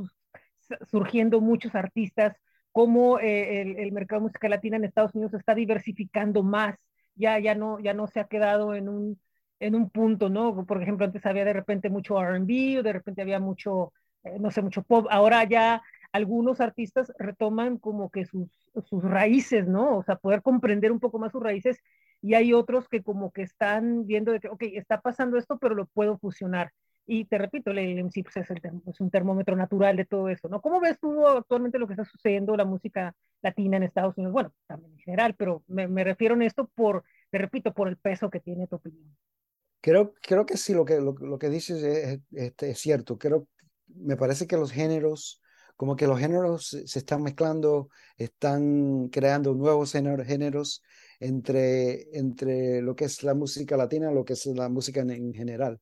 surgiendo 0.90 1.42
muchos 1.42 1.76
artistas, 1.76 2.36
cómo 2.72 3.20
eh, 3.20 3.62
el, 3.62 3.78
el, 3.78 3.92
mercado 3.92 4.22
de 4.22 4.28
música 4.28 4.50
latina 4.50 4.78
en 4.78 4.86
Estados 4.86 5.14
Unidos 5.14 5.34
está 5.36 5.54
diversificando 5.54 6.44
más, 6.44 6.76
ya, 7.16 7.40
ya, 7.40 7.56
no, 7.56 7.80
ya 7.80 7.94
no 7.94 8.08
se 8.08 8.20
ha 8.20 8.28
quedado 8.28 8.76
en 8.76 8.90
un, 8.90 9.20
en 9.60 9.76
un 9.76 9.90
punto, 9.90 10.30
¿no? 10.30 10.66
Por 10.66 10.82
ejemplo, 10.82 11.06
antes 11.06 11.26
había 11.26 11.46
de 11.46 11.54
repente 11.54 11.90
mucho 11.90 12.22
RB 12.22 12.80
o 12.80 12.84
de 12.84 12.94
repente 12.94 13.22
había 13.22 13.40
mucho, 13.40 13.94
eh, 14.24 14.38
no 14.40 14.52
sé, 14.52 14.62
mucho 14.62 14.84
pop, 14.84 15.08
ahora 15.10 15.44
ya 15.46 15.82
algunos 16.12 16.60
artistas 16.62 17.12
retoman 17.20 17.78
como 17.78 18.10
que 18.10 18.26
sus, 18.26 18.50
sus 18.86 19.04
raíces, 19.04 19.68
¿no? 19.68 19.98
O 19.98 20.04
sea, 20.04 20.16
poder 20.16 20.42
comprender 20.42 20.92
un 20.92 21.00
poco 21.00 21.20
más 21.20 21.32
sus 21.32 21.44
raíces 21.44 21.80
y 22.22 22.34
hay 22.34 22.54
otros 22.54 22.88
que 22.90 23.04
como 23.04 23.32
que 23.32 23.44
están 23.44 24.06
viendo 24.06 24.32
de 24.32 24.40
que, 24.40 24.50
ok, 24.50 24.64
está 24.74 25.02
pasando 25.02 25.38
esto, 25.38 25.58
pero 25.60 25.76
lo 25.76 25.86
puedo 25.88 26.18
fusionar. 26.18 26.72
Y 27.12 27.26
te 27.26 27.40
repito, 27.40 27.72
el 27.72 27.80
MC 27.80 28.22
pues, 28.22 28.38
es, 28.38 28.52
el, 28.52 28.62
es, 28.86 29.02
un 29.02 29.10
termómetro 29.10 29.56
natural 29.56 29.98
de 29.98 30.06
todo 30.06 30.30
eso, 30.30 30.48
¿no? 30.48 30.62
¿Cómo 30.62 30.80
ves 30.80 31.00
tú 31.00 31.26
actualmente 31.26 31.80
lo 31.80 31.88
que 31.88 31.94
está 31.94 32.06
sucediendo 32.06 32.56
la 32.56 32.66
música 32.66 33.16
latina 33.42 33.78
en 33.78 33.84
Estados 33.84 34.16
Unidos? 34.16 34.32
Bueno, 34.32 34.54
también 34.68 34.92
en 34.92 35.00
general, 35.00 35.34
pero 35.36 35.64
me, 35.66 35.88
me 35.88 36.04
refiero 36.04 36.36
en 36.36 36.44
esto 36.44 36.70
por, 36.76 37.04
te 37.32 37.40
repito, 37.40 37.74
por 37.74 37.88
el 37.88 37.98
peso 37.98 38.30
que 38.30 38.40
tiene 38.40 38.68
tu 38.68 38.76
opinión. 38.76 39.18
Creo, 39.82 40.14
creo 40.22 40.46
que 40.46 40.56
sí, 40.56 40.76
lo 40.76 40.86
que, 40.86 41.02
lo, 41.02 41.14
lo 41.14 41.40
que 41.40 41.50
dices 41.50 41.82
es, 41.82 42.20
es, 42.32 42.54
es, 42.60 42.78
cierto. 42.78 43.18
Creo, 43.18 43.48
me 43.88 44.16
parece 44.16 44.46
que 44.46 44.58
los 44.58 44.72
géneros 44.72 45.42
como 45.76 45.96
que 45.96 46.06
los 46.06 46.20
géneros 46.20 46.78
se 46.86 47.00
están 47.00 47.24
mezclando, 47.24 47.90
están 48.18 49.08
creando 49.08 49.56
nuevos 49.56 49.94
géneros 49.94 50.84
entre, 51.22 52.16
entre 52.16 52.84
lo 52.84 52.96
que 52.96 53.06
es 53.06 53.24
la 53.24 53.34
música 53.34 53.78
latina 53.78 54.12
lo 54.12 54.26
que 54.26 54.34
es 54.34 54.46
la 54.46 54.70
música 54.70 55.00
en, 55.00 55.10
en 55.10 55.34
general. 55.34 55.80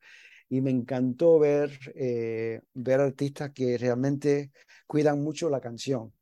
Y 0.50 0.62
me 0.62 0.72
encantó 0.72 1.40
ver, 1.40 1.72
eh, 1.96 2.62
ver 2.74 3.02
artistas 3.02 3.52
que 3.52 3.78
realmente 3.78 4.52
cuidan 4.88 5.22
mucho 5.22 5.50
la 5.50 5.60
canción, 5.60 6.14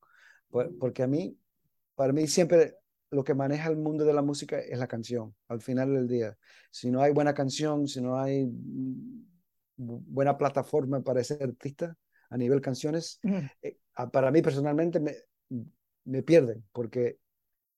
porque 0.80 1.04
a 1.04 1.08
mí, 1.08 1.38
para 1.96 2.14
mí 2.14 2.28
siempre 2.28 2.76
lo 3.12 3.24
que 3.24 3.34
maneja 3.34 3.70
el 3.70 3.78
mundo 3.78 4.04
de 4.04 4.14
la 4.14 4.22
música 4.22 4.60
es 4.60 4.80
la 4.80 4.88
canción, 4.88 5.36
al 5.48 5.62
final 5.62 5.94
del 5.94 6.08
día. 6.08 6.38
Si 6.72 6.90
no 6.90 7.02
hay 7.02 7.14
buena 7.14 7.34
canción, 7.34 7.88
si 7.88 8.02
no 8.02 8.18
hay 8.18 8.48
buena 9.78 10.38
plataforma 10.38 11.02
para 11.02 11.24
ser 11.24 11.44
artista, 11.44 11.96
a 12.30 12.38
nivel 12.38 12.62
canciones, 12.62 13.22
eh, 13.62 13.78
para 14.12 14.32
mí 14.32 14.42
personalmente 14.42 15.00
me, 15.00 15.14
me 16.06 16.24
pierden, 16.24 16.66
porque 16.72 17.20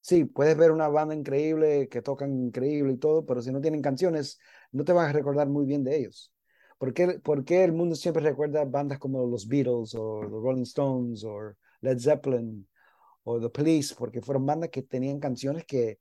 sí, 0.02 0.26
puedes 0.26 0.58
ver 0.58 0.72
una 0.72 0.88
banda 0.88 1.16
increíble, 1.16 1.90
que 1.90 2.02
tocan 2.02 2.32
increíble 2.46 2.94
y 2.94 2.98
todo, 2.98 3.26
pero 3.26 3.42
si 3.42 3.52
no 3.52 3.62
tienen 3.62 3.82
canciones, 3.82 4.40
no 4.72 4.84
te 4.84 4.94
van 4.94 5.10
a 5.10 5.14
recordar 5.14 5.48
muy 5.50 5.66
bien 5.66 5.84
de 5.84 5.98
ellos. 5.98 6.34
¿Por 6.78 6.94
qué, 6.94 7.20
¿Por 7.20 7.44
qué, 7.44 7.64
el 7.64 7.74
mundo 7.74 7.96
siempre 7.96 8.22
recuerda 8.24 8.64
bandas 8.66 9.00
como 9.00 9.26
los 9.26 9.48
Beatles 9.48 9.96
o 9.96 10.22
los 10.24 10.44
Rolling 10.44 10.64
Stones 10.64 11.24
o 11.24 11.56
Led 11.82 12.00
Zeppelin 12.00 12.68
o 13.24 13.40
The 13.40 13.50
Police? 13.50 13.96
Porque 13.98 14.22
fueron 14.22 14.46
bandas 14.46 14.70
que 14.70 14.84
tenían 14.84 15.20
canciones 15.20 15.66
que, 15.66 16.00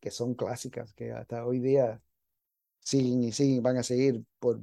que 0.00 0.10
son 0.10 0.34
clásicas, 0.34 0.92
que 0.92 1.12
hasta 1.12 1.46
hoy 1.46 1.60
día 1.60 2.00
siguen 2.80 3.24
y 3.24 3.32
siguen, 3.32 3.62
van 3.62 3.78
a 3.78 3.82
seguir 3.82 4.22
por, 4.38 4.62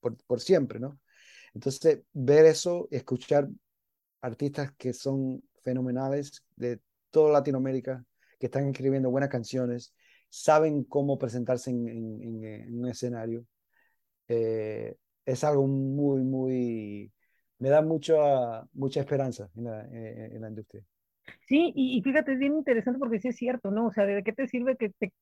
por, 0.00 0.16
por 0.26 0.40
siempre, 0.40 0.78
¿no? 0.78 1.00
Entonces, 1.54 2.00
ver 2.12 2.46
eso, 2.46 2.88
escuchar 2.90 3.48
artistas 4.20 4.72
que 4.76 4.92
son 4.92 5.42
fenomenales 5.62 6.44
de 6.56 6.80
toda 7.10 7.32
Latinoamérica, 7.32 8.04
que 8.38 8.46
están 8.46 8.68
escribiendo 8.68 9.10
buenas 9.10 9.30
canciones, 9.30 9.94
saben 10.28 10.84
cómo 10.84 11.18
presentarse 11.18 11.70
en, 11.70 11.88
en, 11.88 12.44
en 12.44 12.78
un 12.78 12.88
escenario, 12.88 13.46
eh, 14.28 14.96
es 15.24 15.44
algo 15.44 15.66
muy, 15.66 16.22
muy, 16.22 17.12
me 17.58 17.68
da 17.68 17.82
mucha, 17.82 18.66
mucha 18.72 19.00
esperanza 19.00 19.48
en 19.56 19.64
la, 19.64 19.82
en, 19.82 20.36
en 20.36 20.40
la 20.40 20.48
industria. 20.48 20.84
Sí, 21.46 21.72
y, 21.74 21.98
y, 21.98 22.02
fíjate, 22.02 22.32
es 22.32 22.38
bien 22.38 22.54
interesante 22.54 22.98
porque 22.98 23.20
sí 23.20 23.28
es 23.28 23.36
cierto, 23.36 23.70
¿no? 23.70 23.86
O 23.86 23.92
sea, 23.92 24.04
¿de 24.04 24.22
qué 24.22 24.32
te 24.32 24.48
sirve 24.48 24.76
que 24.76 24.90
te, 24.90 25.12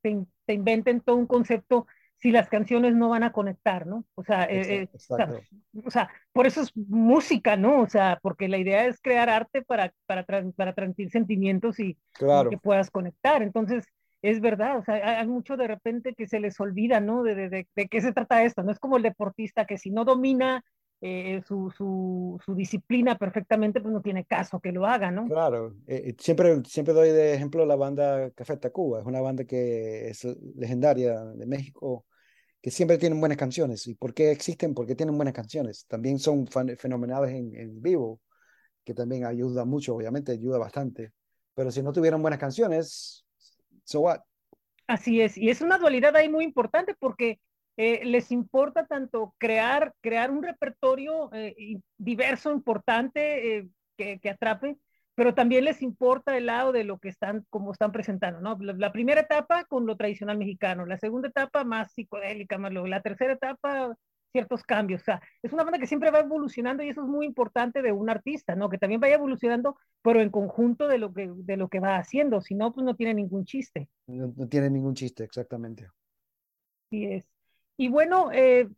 te, 0.00 0.24
te 0.46 0.54
inventen 0.54 1.00
todo 1.00 1.16
un 1.16 1.26
concepto 1.26 1.86
si 2.22 2.30
las 2.30 2.48
canciones 2.48 2.94
no 2.94 3.08
van 3.08 3.24
a 3.24 3.32
conectar, 3.32 3.84
¿no? 3.84 4.04
O 4.14 4.22
sea, 4.22 4.44
eh, 4.44 4.82
exacto, 4.82 5.38
eh, 5.38 5.82
o, 5.84 5.90
sea, 5.90 6.08
por 6.32 6.46
eso 6.46 6.60
es 6.62 6.70
música, 6.76 7.56
¿no? 7.56 7.80
O 7.80 7.88
sea, 7.88 8.20
porque 8.22 8.46
la 8.46 8.58
idea 8.58 8.86
es 8.86 9.00
crear 9.00 9.28
arte 9.28 9.62
para, 9.62 9.92
para, 10.06 10.24
para 10.24 10.72
transmitir 10.72 11.10
sentimientos 11.10 11.80
y, 11.80 11.98
claro. 12.12 12.48
y, 12.48 12.54
que 12.54 12.58
puedas 12.58 12.92
conectar. 12.92 13.42
Entonces, 13.42 13.84
es 14.22 14.40
verdad, 14.40 14.78
o 14.78 14.84
sea, 14.84 15.20
hay, 15.20 15.26
mucho 15.26 15.56
de 15.56 15.66
repente 15.66 16.14
que 16.14 16.28
se 16.28 16.40
les 16.40 16.58
olvida, 16.60 17.00
¿no? 17.00 17.22
De, 17.22 17.34
de, 17.34 17.48
de, 17.48 17.68
de, 17.74 17.88
qué 17.88 18.00
se 18.00 18.12
trata 18.12 18.44
esto, 18.44 18.62
no 18.62 18.70
es 18.70 18.78
como 18.78 18.96
el 18.96 19.02
deportista 19.02 19.66
que 19.66 19.78
si 19.78 19.90
no 19.90 20.04
domina 20.04 20.64
eh, 21.04 21.42
su, 21.48 21.72
su, 21.76 22.40
su, 22.44 22.54
disciplina 22.54 23.18
perfectamente, 23.18 23.80
pues 23.80 23.92
no 23.92 24.00
tiene 24.00 24.24
caso 24.24 24.60
que 24.60 24.70
lo 24.70 24.86
haga, 24.86 25.10
¿no? 25.10 25.26
Claro, 25.26 25.74
eh, 25.88 26.14
siempre, 26.16 26.62
siempre 26.64 26.94
doy 26.94 27.08
de 27.08 27.34
ejemplo 27.34 27.66
la 27.66 27.74
banda 27.74 28.30
Café 28.30 28.56
Tacuba, 28.56 29.00
es 29.00 29.06
una 29.06 29.20
banda 29.20 29.44
que 29.44 30.10
es 30.10 30.24
legendaria 30.54 31.18
de 31.24 31.44
México, 31.44 32.06
que 32.60 32.70
siempre 32.70 32.98
tienen 32.98 33.18
buenas 33.18 33.36
canciones. 33.36 33.84
¿Y 33.88 33.96
por 33.96 34.14
qué 34.14 34.30
existen? 34.30 34.74
Porque 34.74 34.94
tienen 34.94 35.16
buenas 35.16 35.34
canciones. 35.34 35.84
También 35.88 36.20
son 36.20 36.46
fenomenales 36.46 37.32
en, 37.32 37.56
en, 37.56 37.82
vivo, 37.82 38.20
que 38.84 38.94
también 38.94 39.24
ayuda 39.24 39.64
mucho, 39.64 39.96
obviamente, 39.96 40.30
ayuda 40.30 40.58
bastante. 40.58 41.12
Pero 41.54 41.72
si 41.72 41.82
no 41.82 41.92
tuvieran 41.92 42.22
buenas 42.22 42.38
canciones, 42.38 43.26
so 43.84 44.00
what? 44.00 44.20
Así 44.86 45.20
es, 45.20 45.38
y 45.38 45.50
es 45.50 45.60
una 45.60 45.78
dualidad 45.78 46.16
ahí 46.16 46.28
muy 46.28 46.44
importante 46.44 46.94
porque 46.98 47.40
eh, 47.76 48.04
les 48.04 48.30
importa 48.30 48.86
tanto 48.86 49.34
crear, 49.38 49.94
crear 50.00 50.30
un 50.30 50.42
repertorio 50.42 51.30
eh, 51.32 51.80
diverso, 51.96 52.52
importante, 52.52 53.58
eh, 53.58 53.68
que, 53.96 54.18
que 54.20 54.30
atrape, 54.30 54.76
pero 55.14 55.34
también 55.34 55.64
les 55.64 55.82
importa 55.82 56.36
el 56.36 56.46
lado 56.46 56.72
de 56.72 56.84
lo 56.84 56.98
que 56.98 57.08
están, 57.08 57.46
como 57.50 57.72
están 57.72 57.92
presentando, 57.92 58.40
¿no? 58.40 58.58
La, 58.60 58.72
la, 58.74 58.92
primera 58.92 59.20
etapa 59.22 59.64
con 59.64 59.86
lo 59.86 59.96
tradicional 59.96 60.38
mexicano, 60.38 60.86
la 60.86 60.98
segunda 60.98 61.28
etapa 61.28 61.64
más 61.64 61.92
psicodélica, 61.92 62.58
más 62.58 62.72
lo, 62.72 62.86
la 62.86 63.02
tercera 63.02 63.34
etapa 63.34 63.96
ciertos 64.32 64.62
cambios, 64.64 65.02
o 65.02 65.04
sea, 65.04 65.22
es 65.42 65.52
una 65.52 65.62
banda 65.62 65.78
que 65.78 65.86
siempre 65.86 66.10
va 66.10 66.20
evolucionando 66.20 66.82
y 66.82 66.88
eso 66.88 67.02
es 67.02 67.06
muy 67.08 67.26
importante 67.26 67.82
de 67.82 67.92
un 67.92 68.10
artista, 68.10 68.56
¿no? 68.56 68.68
Que 68.68 68.78
también 68.78 69.00
vaya 69.00 69.14
evolucionando, 69.16 69.76
pero 70.02 70.20
en 70.20 70.30
conjunto 70.30 70.88
de 70.88 70.98
lo 70.98 71.12
que, 71.12 71.30
de 71.32 71.56
lo 71.56 71.68
que 71.68 71.80
va 71.80 71.96
haciendo, 71.96 72.40
si 72.40 72.54
no, 72.54 72.72
pues 72.72 72.84
no 72.84 72.94
tiene 72.96 73.14
ningún 73.14 73.44
chiste. 73.44 73.88
No, 74.06 74.32
no 74.36 74.48
tiene 74.48 74.68
ningún 74.70 74.94
chiste, 74.94 75.24
exactamente. 75.24 75.88
Sí 76.90 77.06
es. 77.06 77.24
Y 77.76 77.88
bueno, 77.88 78.30
eh, 78.32 78.68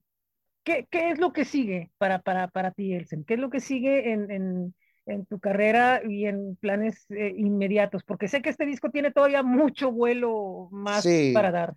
¿qué, 0.63 0.87
¿qué, 0.91 1.11
es 1.11 1.19
lo 1.19 1.33
que 1.33 1.45
sigue 1.45 1.91
para, 1.99 2.21
para, 2.21 2.49
para 2.49 2.71
ti, 2.71 2.95
Elsen? 2.95 3.25
¿Qué 3.25 3.35
es 3.35 3.41
lo 3.41 3.51
que 3.51 3.61
sigue 3.61 4.13
en, 4.13 4.31
en 4.31 4.75
en 5.07 5.27
tu 5.27 5.39
carrera 5.39 6.03
y 6.07 6.27
en 6.27 6.57
planes 6.57 7.07
eh, 7.11 7.35
inmediatos? 7.37 8.03
Porque 8.05 8.29
sé 8.29 8.43
que 8.43 8.51
este 8.51 8.67
disco 8.67 8.91
tiene 8.91 9.11
todavía 9.13 9.43
mucho 9.43 9.93
vuelo 9.93 10.69
más 10.71 11.03
sí, 11.03 11.33
para 11.35 11.51
dar. 11.51 11.75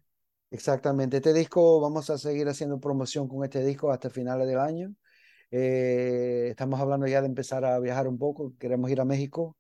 Exactamente, 0.50 1.18
este 1.18 1.34
disco 1.34 1.82
vamos 1.82 2.10
a 2.10 2.18
seguir 2.18 2.48
haciendo 2.48 2.80
promoción 2.80 3.28
con 3.28 3.44
este 3.44 3.64
disco 3.64 3.92
hasta 3.92 4.10
finales 4.10 4.48
del 4.48 4.60
año. 4.60 4.94
Eh, 5.52 6.48
estamos 6.50 6.80
hablando 6.80 7.08
ya 7.08 7.22
de 7.22 7.28
empezar 7.28 7.64
a 7.66 7.80
viajar 7.80 8.08
un 8.08 8.18
poco, 8.18 8.54
queremos 8.60 8.92
ir 8.92 9.00
a 9.02 9.06
México 9.06 9.58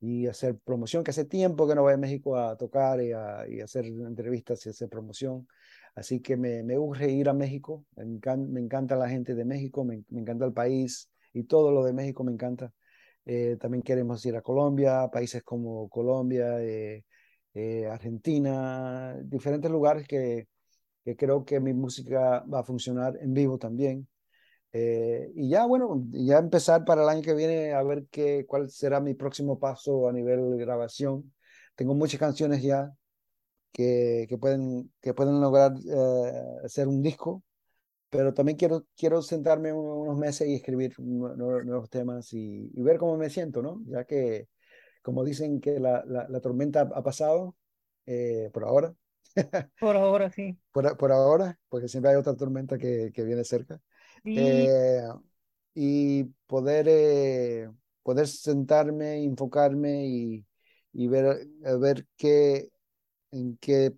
y 0.00 0.26
hacer 0.26 0.58
promoción, 0.58 1.04
que 1.04 1.10
hace 1.10 1.24
tiempo 1.24 1.68
que 1.68 1.74
no 1.74 1.82
voy 1.82 1.94
a 1.94 1.96
México 1.98 2.36
a 2.36 2.56
tocar 2.56 3.00
y, 3.02 3.12
a, 3.12 3.46
y 3.48 3.60
hacer 3.60 3.86
entrevistas 3.86 4.64
y 4.66 4.70
hacer 4.70 4.88
promoción. 4.88 5.48
Así 5.94 6.20
que 6.20 6.36
me, 6.36 6.62
me 6.62 6.78
urge 6.78 7.10
ir 7.10 7.28
a 7.28 7.34
México, 7.34 7.84
me 7.96 8.04
encanta, 8.04 8.52
me 8.52 8.60
encanta 8.60 8.96
la 8.96 9.08
gente 9.08 9.34
de 9.34 9.44
México, 9.44 9.84
me, 9.84 10.04
me 10.10 10.20
encanta 10.20 10.44
el 10.46 10.52
país 10.52 11.10
y 11.32 11.44
todo 11.44 11.72
lo 11.72 11.84
de 11.84 11.92
México 11.92 12.24
me 12.24 12.32
encanta. 12.32 12.72
Eh, 13.26 13.56
también 13.60 13.82
queremos 13.82 14.24
ir 14.26 14.36
a 14.36 14.42
Colombia, 14.42 15.08
países 15.12 15.42
como 15.42 15.88
Colombia, 15.90 16.60
eh, 16.62 17.04
eh, 17.54 17.86
Argentina, 17.86 19.16
diferentes 19.22 19.70
lugares 19.70 20.06
que, 20.08 20.48
que, 21.04 21.16
creo 21.16 21.44
que 21.44 21.60
mi 21.60 21.74
música 21.74 22.44
va 22.52 22.60
a 22.60 22.64
funcionar 22.64 23.18
en 23.20 23.34
vivo 23.34 23.58
también. 23.58 24.08
Y 24.72 25.48
ya, 25.48 25.66
bueno, 25.66 26.04
ya 26.10 26.38
empezar 26.38 26.84
para 26.84 27.02
el 27.02 27.08
año 27.08 27.22
que 27.22 27.34
viene 27.34 27.72
a 27.72 27.82
ver 27.82 28.06
qué, 28.10 28.44
cuál 28.46 28.70
será 28.70 29.00
mi 29.00 29.14
próximo 29.14 29.58
paso 29.58 30.08
a 30.08 30.12
nivel 30.12 30.50
de 30.52 30.64
grabación. 30.64 31.32
Tengo 31.74 31.94
muchas 31.94 32.20
canciones 32.20 32.62
ya 32.62 32.92
que, 33.72 34.26
que 34.28 34.38
pueden, 34.38 34.92
que 35.00 35.14
pueden 35.14 35.40
lograr 35.40 35.72
hacer 36.64 36.88
un 36.88 37.02
disco 37.02 37.42
pero 38.10 38.32
también 38.32 38.56
quiero, 38.56 38.86
quiero 38.96 39.22
sentarme 39.22 39.72
unos 39.72 40.16
meses 40.16 40.48
y 40.48 40.54
escribir 40.54 40.98
nuevos 40.98 41.90
temas 41.90 42.32
y, 42.32 42.70
y, 42.74 42.82
ver 42.82 42.98
cómo 42.98 43.16
me 43.16 43.28
siento, 43.28 43.62
¿no? 43.62 43.82
Ya 43.86 44.04
que 44.04 44.48
como 45.02 45.24
dicen 45.24 45.60
que 45.60 45.78
la, 45.78 46.04
la, 46.06 46.40
tormenta 46.40 46.82
ha 46.82 47.02
pasado 47.02 47.56
eh, 48.06 48.50
por 48.52 48.64
ahora. 48.64 48.94
Por 49.78 49.96
ahora, 49.96 50.30
sí. 50.30 50.58
Por, 50.72 50.96
por, 50.96 51.12
ahora, 51.12 51.58
porque 51.68 51.88
siempre 51.88 52.10
hay 52.10 52.16
otra 52.16 52.34
tormenta 52.34 52.78
que, 52.78 53.10
que 53.12 53.24
viene 53.24 53.44
cerca. 53.44 53.80
Eh, 54.24 55.02
y 55.74 56.24
poder, 56.46 57.70
poder 58.02 58.26
sentarme, 58.26 59.22
enfocarme 59.24 60.06
y, 60.06 60.46
y 60.92 61.08
ver, 61.08 61.46
ver 61.80 62.06
qué, 62.16 62.70
en, 63.32 63.56
qué, 63.58 63.94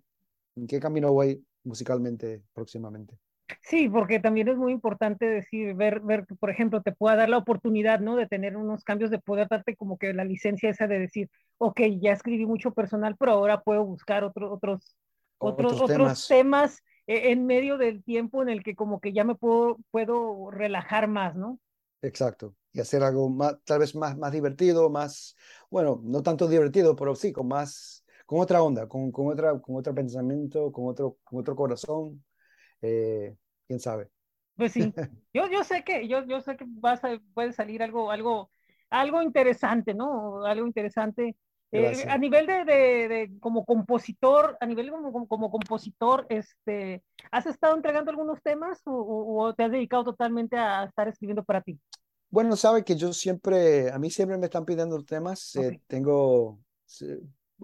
en 0.55 0.67
qué 0.67 0.79
camino 0.79 1.13
voy 1.13 1.45
musicalmente 1.63 2.43
próximamente. 2.53 3.17
Sí, 3.61 3.89
porque 3.89 4.19
también 4.19 4.47
es 4.47 4.57
muy 4.57 4.71
importante 4.71 5.25
decir, 5.25 5.73
ver, 5.75 5.99
ver 6.01 6.25
que, 6.25 6.35
por 6.35 6.49
ejemplo, 6.49 6.81
te 6.81 6.91
pueda 6.91 7.15
dar 7.15 7.29
la 7.29 7.37
oportunidad, 7.37 7.99
¿no? 7.99 8.15
De 8.15 8.27
tener 8.27 8.57
unos 8.57 8.83
cambios, 8.83 9.11
de 9.11 9.19
poder 9.19 9.47
darte 9.49 9.75
como 9.75 9.97
que 9.97 10.13
la 10.13 10.23
licencia 10.23 10.69
esa 10.69 10.87
de 10.87 10.99
decir, 10.99 11.29
ok, 11.57 11.81
ya 12.01 12.11
escribí 12.13 12.45
mucho 12.45 12.71
personal, 12.73 13.15
pero 13.17 13.33
ahora 13.33 13.61
puedo 13.61 13.85
buscar 13.85 14.23
otro, 14.23 14.51
otros, 14.51 14.95
otros, 15.37 15.73
otros, 15.81 15.87
temas, 15.87 16.27
temas 16.27 16.77
eh, 16.77 16.83
en 17.07 17.45
medio 17.45 17.77
del 17.77 18.03
tiempo 18.03 18.41
en 18.41 18.49
el 18.49 18.63
que 18.63 18.75
como 18.75 18.99
que 18.99 19.13
ya 19.13 19.23
me 19.23 19.35
puedo, 19.35 19.77
puedo 19.91 20.51
relajar 20.51 21.07
más, 21.07 21.35
¿no? 21.35 21.59
Exacto. 22.01 22.55
Y 22.73 22.79
hacer 22.79 23.03
algo 23.03 23.29
más, 23.29 23.57
tal 23.63 23.79
vez 23.79 23.95
más, 23.95 24.17
más 24.17 24.31
divertido, 24.31 24.89
más, 24.89 25.35
bueno, 25.69 26.01
no 26.03 26.23
tanto 26.23 26.47
divertido, 26.47 26.95
pero 26.95 27.15
sí, 27.15 27.31
con 27.31 27.47
más, 27.47 28.05
con 28.25 28.39
otra 28.39 28.63
onda, 28.63 28.87
con, 28.87 29.11
con, 29.11 29.27
otra, 29.27 29.59
con 29.59 29.75
otro 29.75 29.93
pensamiento, 29.93 30.71
con 30.71 30.87
otro, 30.87 31.17
con 31.23 31.39
otro 31.39 31.55
corazón. 31.55 32.23
Eh, 32.81 33.35
quién 33.67 33.79
sabe. 33.79 34.09
Pues 34.55 34.71
sí, 34.71 34.93
yo, 35.33 35.49
yo 35.49 35.63
sé 35.63 35.83
que, 35.83 36.07
yo, 36.07 36.25
yo 36.25 36.41
sé 36.41 36.55
que 36.55 36.65
vas 36.67 37.03
a, 37.03 37.19
puede 37.33 37.51
salir 37.53 37.83
algo, 37.83 38.09
algo, 38.11 38.51
algo 38.89 39.21
interesante, 39.21 39.93
¿no? 39.93 40.45
Algo 40.45 40.65
interesante. 40.65 41.35
Eh, 41.73 42.05
a 42.09 42.17
nivel 42.17 42.47
de, 42.47 42.65
de, 42.65 43.07
de, 43.07 43.31
como 43.39 43.63
compositor, 43.63 44.57
a 44.59 44.65
nivel 44.65 44.91
como, 44.91 45.27
como, 45.27 45.49
compositor, 45.49 46.25
este, 46.27 47.01
¿has 47.31 47.45
estado 47.45 47.75
entregando 47.75 48.11
algunos 48.11 48.41
temas 48.41 48.81
o, 48.85 49.37
o, 49.39 49.53
te 49.53 49.63
has 49.63 49.71
dedicado 49.71 50.03
totalmente 50.03 50.57
a 50.57 50.83
estar 50.83 51.07
escribiendo 51.07 51.43
para 51.45 51.61
ti? 51.61 51.79
Bueno, 52.29 52.55
sabe 52.57 52.83
que 52.83 52.95
yo 52.95 53.13
siempre, 53.13 53.89
a 53.89 53.99
mí 53.99 54.09
siempre 54.09 54.37
me 54.37 54.45
están 54.45 54.65
pidiendo 54.65 55.01
temas. 55.03 55.55
Eh, 55.55 55.81
tengo, 55.87 56.59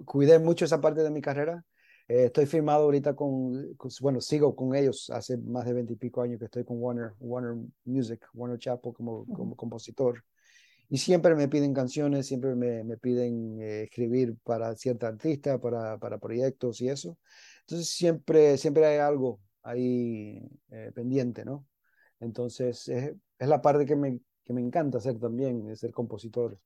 cuidé 0.06 0.40
mucho 0.40 0.66
esa 0.66 0.80
parte 0.80 1.04
de 1.04 1.12
mi 1.12 1.22
carrera. 1.22 1.64
Eh, 2.08 2.26
estoy 2.26 2.46
firmado 2.46 2.84
ahorita 2.84 3.14
con, 3.14 3.76
bueno, 4.00 4.22
sigo 4.22 4.56
con 4.56 4.74
ellos 4.74 5.10
hace 5.10 5.38
más 5.38 5.66
de 5.66 5.74
veintipico 5.74 6.22
años 6.22 6.40
que 6.40 6.46
estoy 6.46 6.64
con 6.64 6.82
Warner, 6.82 7.12
Warner 7.20 7.56
Music, 7.84 8.26
Warner 8.34 8.58
Chapo 8.58 8.94
como, 8.94 9.26
como 9.26 9.56
compositor. 9.56 10.24
Y 10.90 10.98
siempre 10.98 11.36
me 11.36 11.48
piden 11.48 11.74
canciones, 11.74 12.28
siempre 12.28 12.56
me, 12.56 12.84
me 12.84 12.98
piden 12.98 13.62
eh, 13.62 13.84
escribir 13.84 14.38
para 14.44 14.76
cierta 14.76 15.08
artista, 15.08 15.60
para, 15.60 15.98
para 15.98 16.18
proyectos 16.18 16.82
y 16.82 16.90
eso. 16.90 17.18
Entonces 17.62 17.90
siempre, 17.90 18.58
siempre 18.58 18.86
hay 18.86 19.00
algo 19.00 19.42
ahí 19.64 20.42
eh, 20.70 20.92
pendiente, 20.96 21.44
¿no? 21.44 21.66
Entonces 22.20 22.88
es, 22.88 23.14
es, 23.38 23.48
la 23.48 23.62
parte 23.62 23.86
que 23.86 23.96
me, 23.96 24.20
que 24.46 24.54
me 24.54 24.62
encanta 24.62 25.00
hacer 25.00 25.20
también, 25.20 25.76
ser 25.76 25.92
compositor. 25.92 26.58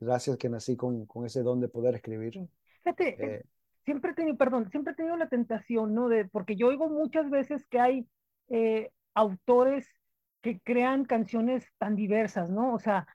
gracias 0.00 0.36
que 0.36 0.48
nací 0.48 0.76
con, 0.76 1.06
con 1.06 1.24
ese 1.24 1.42
don 1.42 1.60
de 1.60 1.68
poder 1.68 1.94
escribir. 1.94 2.34
Fíjate, 2.82 3.24
eh, 3.24 3.44
siempre 3.84 4.10
he 4.10 4.14
tenido, 4.14 4.36
perdón, 4.36 4.68
siempre 4.70 4.92
he 4.92 4.96
tenido 4.96 5.16
la 5.16 5.28
tentación, 5.28 5.94
¿no? 5.94 6.08
De, 6.08 6.24
porque 6.24 6.56
yo 6.56 6.68
oigo 6.68 6.88
muchas 6.88 7.30
veces 7.30 7.64
que 7.66 7.78
hay 7.78 8.06
eh, 8.48 8.90
autores 9.14 9.86
que 10.42 10.60
crean 10.60 11.04
canciones 11.04 11.66
tan 11.78 11.96
diversas, 11.96 12.50
¿no? 12.50 12.74
O 12.74 12.78
sea, 12.80 13.06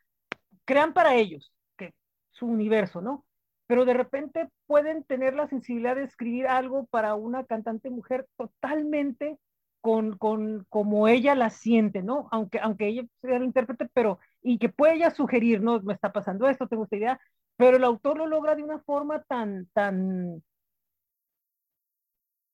crean 0.66 0.94
para 0.94 1.16
ellos, 1.16 1.54
que 1.78 1.94
su 2.32 2.48
universo, 2.48 3.02
¿no? 3.02 3.26
Pero 3.68 3.86
de 3.86 3.94
repente 3.94 4.50
pueden 4.66 5.04
tener 5.04 5.36
la 5.36 5.48
sensibilidad 5.48 5.96
de 5.96 6.04
escribir 6.04 6.48
algo 6.48 6.86
para 6.88 7.16
una 7.16 7.46
cantante 7.46 7.90
mujer 7.90 8.28
totalmente 8.38 9.38
con, 9.82 10.18
con 10.18 10.66
como 10.70 11.08
ella 11.08 11.36
la 11.36 11.50
siente, 11.50 12.02
¿no? 12.04 12.28
Aunque, 12.32 12.60
aunque 12.60 12.88
ella 12.88 13.04
sea 13.22 13.40
la 13.40 13.46
intérprete, 13.46 13.90
pero, 13.94 14.20
y 14.42 14.58
que 14.60 14.70
puede 14.70 14.96
ella 14.96 15.12
sugerir, 15.12 15.62
¿no? 15.62 15.82
Me 15.82 15.94
está 15.94 16.12
pasando 16.14 16.48
esto, 16.48 16.68
tengo 16.68 16.84
esta 16.86 16.98
idea, 16.98 17.22
pero 17.58 17.78
el 17.78 17.84
autor 17.84 18.18
lo 18.18 18.28
logra 18.28 18.56
de 18.56 18.64
una 18.64 18.80
forma 18.80 19.24
tan, 19.24 19.68
tan, 19.74 20.44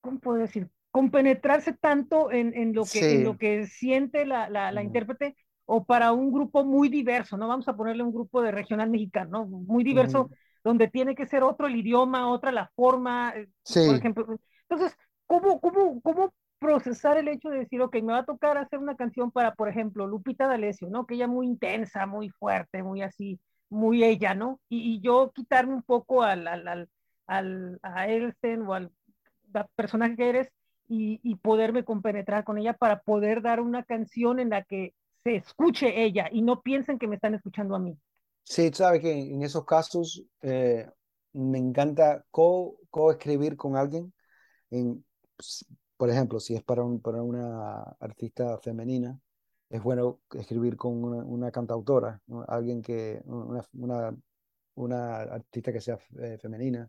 ¿cómo 0.01 0.19
puedo 0.19 0.37
decir? 0.37 0.69
Compenetrarse 0.93 1.73
tanto 1.73 2.31
en, 2.31 2.53
en 2.53 2.73
lo, 2.73 2.83
que, 2.85 3.15
en 3.15 3.23
lo 3.23 3.35
que 3.35 3.65
siente 3.65 4.27
la, 4.27 4.47
la, 4.47 4.71
la 4.71 4.83
intérprete 4.83 5.35
o 5.65 5.85
para 5.85 6.11
un 6.11 6.31
grupo 6.31 6.63
muy 6.63 6.87
diverso, 6.87 7.35
¿no? 7.35 7.47
Vamos 7.47 7.67
a 7.67 7.75
ponerle 7.75 8.03
un 8.03 8.13
grupo 8.13 8.41
de 8.43 8.51
regional 8.51 8.89
mexicano, 8.91 9.31
¿no? 9.31 9.45
Muy 9.45 9.83
diverso, 9.83 10.29
donde 10.63 10.87
tiene 10.87 11.15
que 11.15 11.25
ser 11.25 11.41
otro 11.41 11.65
el 11.65 11.75
idioma, 11.75 12.29
otra 12.29 12.51
la 12.51 12.69
forma, 12.75 13.33
eh, 13.35 13.49
por 13.73 13.95
ejemplo. 13.95 14.27
Entonces, 14.69 14.95
¿cómo, 15.25 15.59
cómo, 15.59 15.99
cómo 16.01 16.33
procesar 16.59 17.17
el 17.17 17.27
hecho 17.27 17.49
de 17.49 17.59
decir, 17.59 17.81
ok, 17.81 17.95
me 17.95 18.13
va 18.13 18.19
a 18.19 18.25
tocar 18.25 18.57
hacer 18.57 18.79
una 18.79 18.95
canción 18.95 19.31
para, 19.31 19.55
por 19.55 19.67
ejemplo, 19.67 20.07
Lupita 20.07 20.47
D'Alessio, 20.47 20.89
¿no? 20.89 21.05
Que 21.05 21.15
ella 21.15 21.27
muy 21.27 21.47
intensa, 21.47 22.05
muy 22.05 22.29
fuerte, 22.29 22.83
muy 22.83 23.01
así, 23.01 23.39
muy 23.69 24.03
ella, 24.03 24.35
¿no? 24.35 24.59
Y, 24.69 25.01
yo 25.01 25.31
quitarme 25.33 25.73
un 25.73 25.83
poco 25.83 26.23
al, 26.23 26.47
al, 26.47 26.89
al, 27.25 27.79
a 27.81 28.07
Elsen 28.07 28.61
o 28.61 28.73
al 28.73 28.91
personaje 29.75 30.15
que 30.15 30.29
eres 30.29 30.49
y, 30.93 31.19
y, 31.23 31.35
poderme 31.35 31.83
compenetrar 31.83 32.43
con 32.43 32.57
ella 32.57 32.73
para 32.73 33.01
poder 33.01 33.41
dar 33.41 33.59
una 33.59 33.83
canción 33.83 34.39
en 34.39 34.49
la 34.49 34.63
que 34.63 34.93
se 35.23 35.35
escuche 35.35 36.03
ella 36.03 36.29
y 36.31 36.41
no 36.41 36.61
piensen 36.61 36.99
que 36.99 37.07
me 37.07 37.15
están 37.15 37.33
escuchando 37.33 37.75
a 37.75 37.79
mí. 37.79 37.97
Sí, 38.43 38.69
sabes 38.73 39.01
que 39.01 39.11
en 39.11 39.41
esos 39.41 39.65
casos 39.65 40.23
eh, 40.41 40.87
me 41.33 41.57
encanta 41.57 42.25
co-escribir 42.29 43.55
con 43.55 43.75
alguien. 43.75 44.13
En, 44.69 45.03
por 45.97 46.09
ejemplo, 46.09 46.39
si 46.39 46.55
es 46.55 46.63
para, 46.63 46.83
un, 46.83 47.01
para 47.01 47.21
una 47.23 47.81
artista 47.99 48.57
femenina, 48.59 49.17
es 49.69 49.81
bueno 49.81 50.19
escribir 50.33 50.75
con 50.75 51.03
una, 51.03 51.51
cantautora, 51.51 52.21
alguien 52.47 52.81
que, 52.81 53.21
una, 53.25 53.65
una, 53.73 54.15
una, 54.75 55.15
artista 55.21 55.73
que 55.73 55.81
sea 55.81 55.97
eh, 56.19 56.37
femenina, 56.39 56.87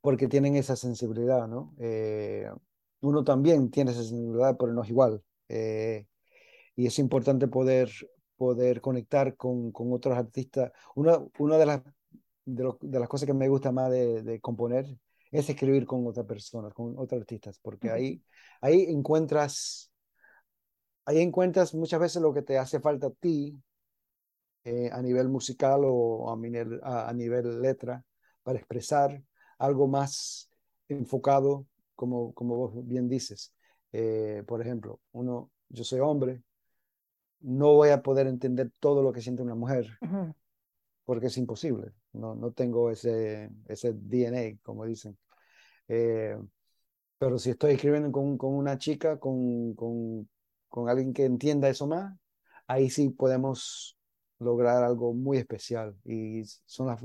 porque 0.00 0.28
tienen 0.28 0.54
esa 0.54 0.76
sensibilidad, 0.76 1.48
¿no? 1.48 1.74
Eh, 1.78 2.48
uno 3.00 3.24
también 3.24 3.70
tiene 3.70 3.92
esa 3.92 4.02
sensibilidad, 4.02 4.56
pero 4.58 4.72
no 4.72 4.82
es 4.82 4.90
igual. 4.90 5.22
Eh, 5.48 6.06
y 6.76 6.86
es 6.86 6.98
importante 6.98 7.48
poder, 7.48 7.90
poder 8.36 8.80
conectar 8.80 9.36
con, 9.36 9.72
con 9.72 9.92
otros 9.92 10.16
artistas. 10.16 10.72
Una, 10.94 11.18
una 11.38 11.58
de, 11.58 11.66
las, 11.66 11.82
de, 12.44 12.72
de, 12.80 13.00
las 13.00 13.08
cosas 13.08 13.26
que 13.26 13.34
me 13.34 13.48
gusta 13.48 13.72
más 13.72 13.90
de, 13.90 14.22
de 14.22 14.40
componer 14.40 14.86
es 15.30 15.48
escribir 15.48 15.86
con 15.86 16.06
otras 16.06 16.26
personas, 16.26 16.72
con 16.72 16.98
otros 16.98 17.20
artistas, 17.20 17.58
porque 17.60 17.90
ahí, 17.90 18.22
ahí 18.60 18.86
encuentras 18.88 19.90
ahí 21.08 21.22
encuentras 21.22 21.74
muchas 21.74 22.00
veces 22.00 22.20
lo 22.20 22.34
que 22.34 22.42
te 22.42 22.58
hace 22.58 22.80
falta 22.80 23.06
a 23.06 23.10
ti 23.10 23.58
eh, 24.64 24.90
a 24.92 25.00
nivel 25.00 25.28
musical 25.28 25.80
o 25.84 26.30
a, 26.30 27.12
nivel 27.14 27.62
letra 27.62 28.04
para 28.42 28.58
expresar 28.58 29.22
algo 29.58 29.88
más 29.88 30.50
enfocado, 30.86 31.64
como, 31.98 32.32
como 32.32 32.56
vos 32.56 32.86
bien 32.86 33.08
dices. 33.08 33.52
Eh, 33.92 34.44
por 34.46 34.62
ejemplo, 34.62 35.00
uno, 35.10 35.50
yo 35.68 35.82
soy 35.82 35.98
hombre, 35.98 36.44
no 37.40 37.74
voy 37.74 37.88
a 37.90 38.02
poder 38.02 38.28
entender 38.28 38.70
todo 38.78 39.02
lo 39.02 39.12
que 39.12 39.20
siente 39.20 39.42
una 39.42 39.56
mujer, 39.56 39.98
porque 41.04 41.26
es 41.26 41.36
imposible. 41.38 41.92
No, 42.12 42.36
no 42.36 42.52
tengo 42.52 42.90
ese, 42.92 43.50
ese 43.66 43.92
DNA, 43.94 44.60
como 44.62 44.84
dicen. 44.84 45.18
Eh, 45.88 46.38
pero 47.18 47.36
si 47.38 47.50
estoy 47.50 47.72
escribiendo 47.74 48.12
con, 48.12 48.38
con 48.38 48.54
una 48.54 48.78
chica, 48.78 49.18
con, 49.18 49.74
con, 49.74 50.28
con 50.68 50.88
alguien 50.88 51.12
que 51.12 51.24
entienda 51.24 51.68
eso 51.68 51.88
más, 51.88 52.16
ahí 52.68 52.90
sí 52.90 53.10
podemos 53.10 53.98
lograr 54.38 54.84
algo 54.84 55.14
muy 55.14 55.38
especial. 55.38 55.96
Y 56.04 56.44
son 56.64 56.86
las, 56.86 57.00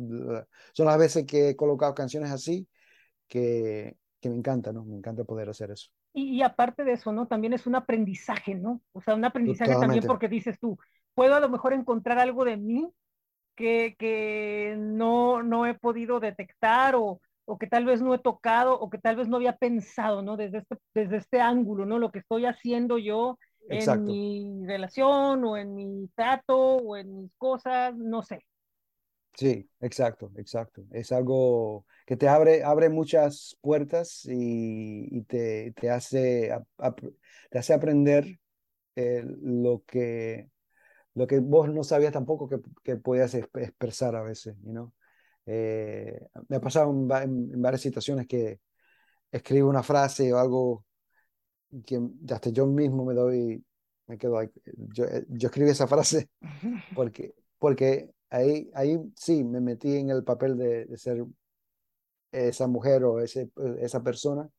son 0.74 0.86
las 0.86 1.00
veces 1.00 1.26
que 1.26 1.50
he 1.50 1.56
colocado 1.56 1.96
canciones 1.96 2.30
así 2.30 2.68
que, 3.28 3.98
que 4.24 4.30
me 4.30 4.38
encanta, 4.38 4.72
¿no? 4.72 4.86
Me 4.86 4.96
encanta 4.96 5.26
poder 5.26 5.50
hacer 5.50 5.70
eso. 5.70 5.90
Y, 6.14 6.42
aparte 6.42 6.86
de 6.86 6.94
eso, 6.94 7.12
¿no? 7.12 7.28
También 7.28 7.52
es 7.52 7.68
un 7.68 7.76
aprendizaje, 7.76 8.56
¿no? 8.56 8.82
O 8.94 9.02
sea, 9.02 9.16
un 9.16 9.26
aprendizaje 9.26 9.76
también 9.76 10.06
porque 10.08 10.30
dices 10.30 10.58
tú, 10.60 10.78
puedo 11.14 11.36
a 11.36 11.42
lo 11.42 11.50
mejor 11.50 11.74
encontrar 11.74 12.20
algo 12.20 12.46
de 12.46 12.56
mí 12.56 12.90
que, 13.56 13.96
que 14.00 14.76
no, 14.80 15.44
no 15.44 15.66
he 15.66 15.74
podido 15.74 16.22
detectar 16.22 16.96
o, 16.96 17.20
o 17.44 17.58
que 17.58 17.68
tal 17.68 17.84
vez 17.84 18.02
no 18.02 18.14
he 18.14 18.20
tocado 18.20 18.80
o 18.80 18.90
que 18.90 18.98
tal 18.98 19.18
vez 19.18 19.28
no 19.28 19.36
había 19.36 19.58
pensado, 19.58 20.22
¿no? 20.22 20.38
Desde 20.38 20.60
este, 20.60 20.78
desde 20.94 21.18
este 21.18 21.42
ángulo, 21.42 21.86
¿no? 21.86 22.00
Lo 22.00 22.10
que 22.10 22.20
estoy 22.20 22.46
haciendo 22.46 22.98
yo 22.98 23.38
en 23.68 24.06
mi 24.06 24.66
relación 24.66 25.44
o 25.44 25.58
en 25.58 25.76
mi 25.76 26.10
trato 26.16 26.78
o 26.78 26.96
en 26.96 27.14
mis 27.18 27.32
cosas, 27.38 27.94
no 27.98 28.24
sé. 28.24 28.46
Sí, 29.36 29.68
exacto, 29.80 30.32
exacto. 30.38 30.86
Es 30.92 31.12
algo 31.12 31.86
que 32.06 32.16
te 32.16 32.28
abre, 32.28 32.64
abre 32.64 32.90
muchas 32.90 33.58
puertas 33.62 34.26
y, 34.26 35.08
y 35.18 35.22
te, 35.24 35.72
te, 35.72 35.90
hace, 35.90 36.52
te 37.50 37.58
hace 37.58 37.74
aprender 37.74 38.40
lo 38.96 39.84
que, 39.88 40.50
lo 41.16 41.26
que 41.28 41.40
vos 41.40 41.70
no 41.70 41.84
sabías 41.84 42.14
tampoco 42.14 42.48
que, 42.48 42.60
que 42.84 42.96
podías 42.98 43.34
expresar 43.34 44.16
a 44.16 44.22
veces, 44.22 44.56
you 44.64 44.72
know? 44.72 44.94
Eh, 45.46 46.28
me 46.48 46.58
ha 46.58 46.62
pasado 46.62 46.90
en, 46.92 47.62
varias 47.62 47.82
situaciones 47.82 48.28
que 48.28 48.60
escribo 49.32 49.70
una 49.70 49.84
frase 49.84 50.32
o 50.32 50.38
algo 50.38 50.86
que 51.86 52.00
hasta 52.32 52.50
yo 52.50 52.66
mismo 52.66 53.04
me 53.04 53.14
doy, 53.14 53.66
me 54.08 54.18
quedo. 54.18 54.42
Yo, 54.94 55.06
eh, 55.06 55.26
yo 55.30 55.48
escribí 55.48 55.70
esa 55.72 55.88
frase 55.88 56.30
porque, 56.96 57.34
porque 57.58 58.12
ahí, 58.34 58.70
ahí 58.74 59.00
sí 59.16 59.44
me 59.44 59.62
metí 59.62 59.96
en 59.96 60.10
el 60.10 60.24
papel 60.24 60.58
de, 60.58 60.86
de 60.86 60.98
ser 60.98 61.24
esa 62.32 62.68
mujer 62.68 63.04
o 63.04 63.20
ese, 63.20 63.52
esa 63.80 64.02
persona 64.02 64.50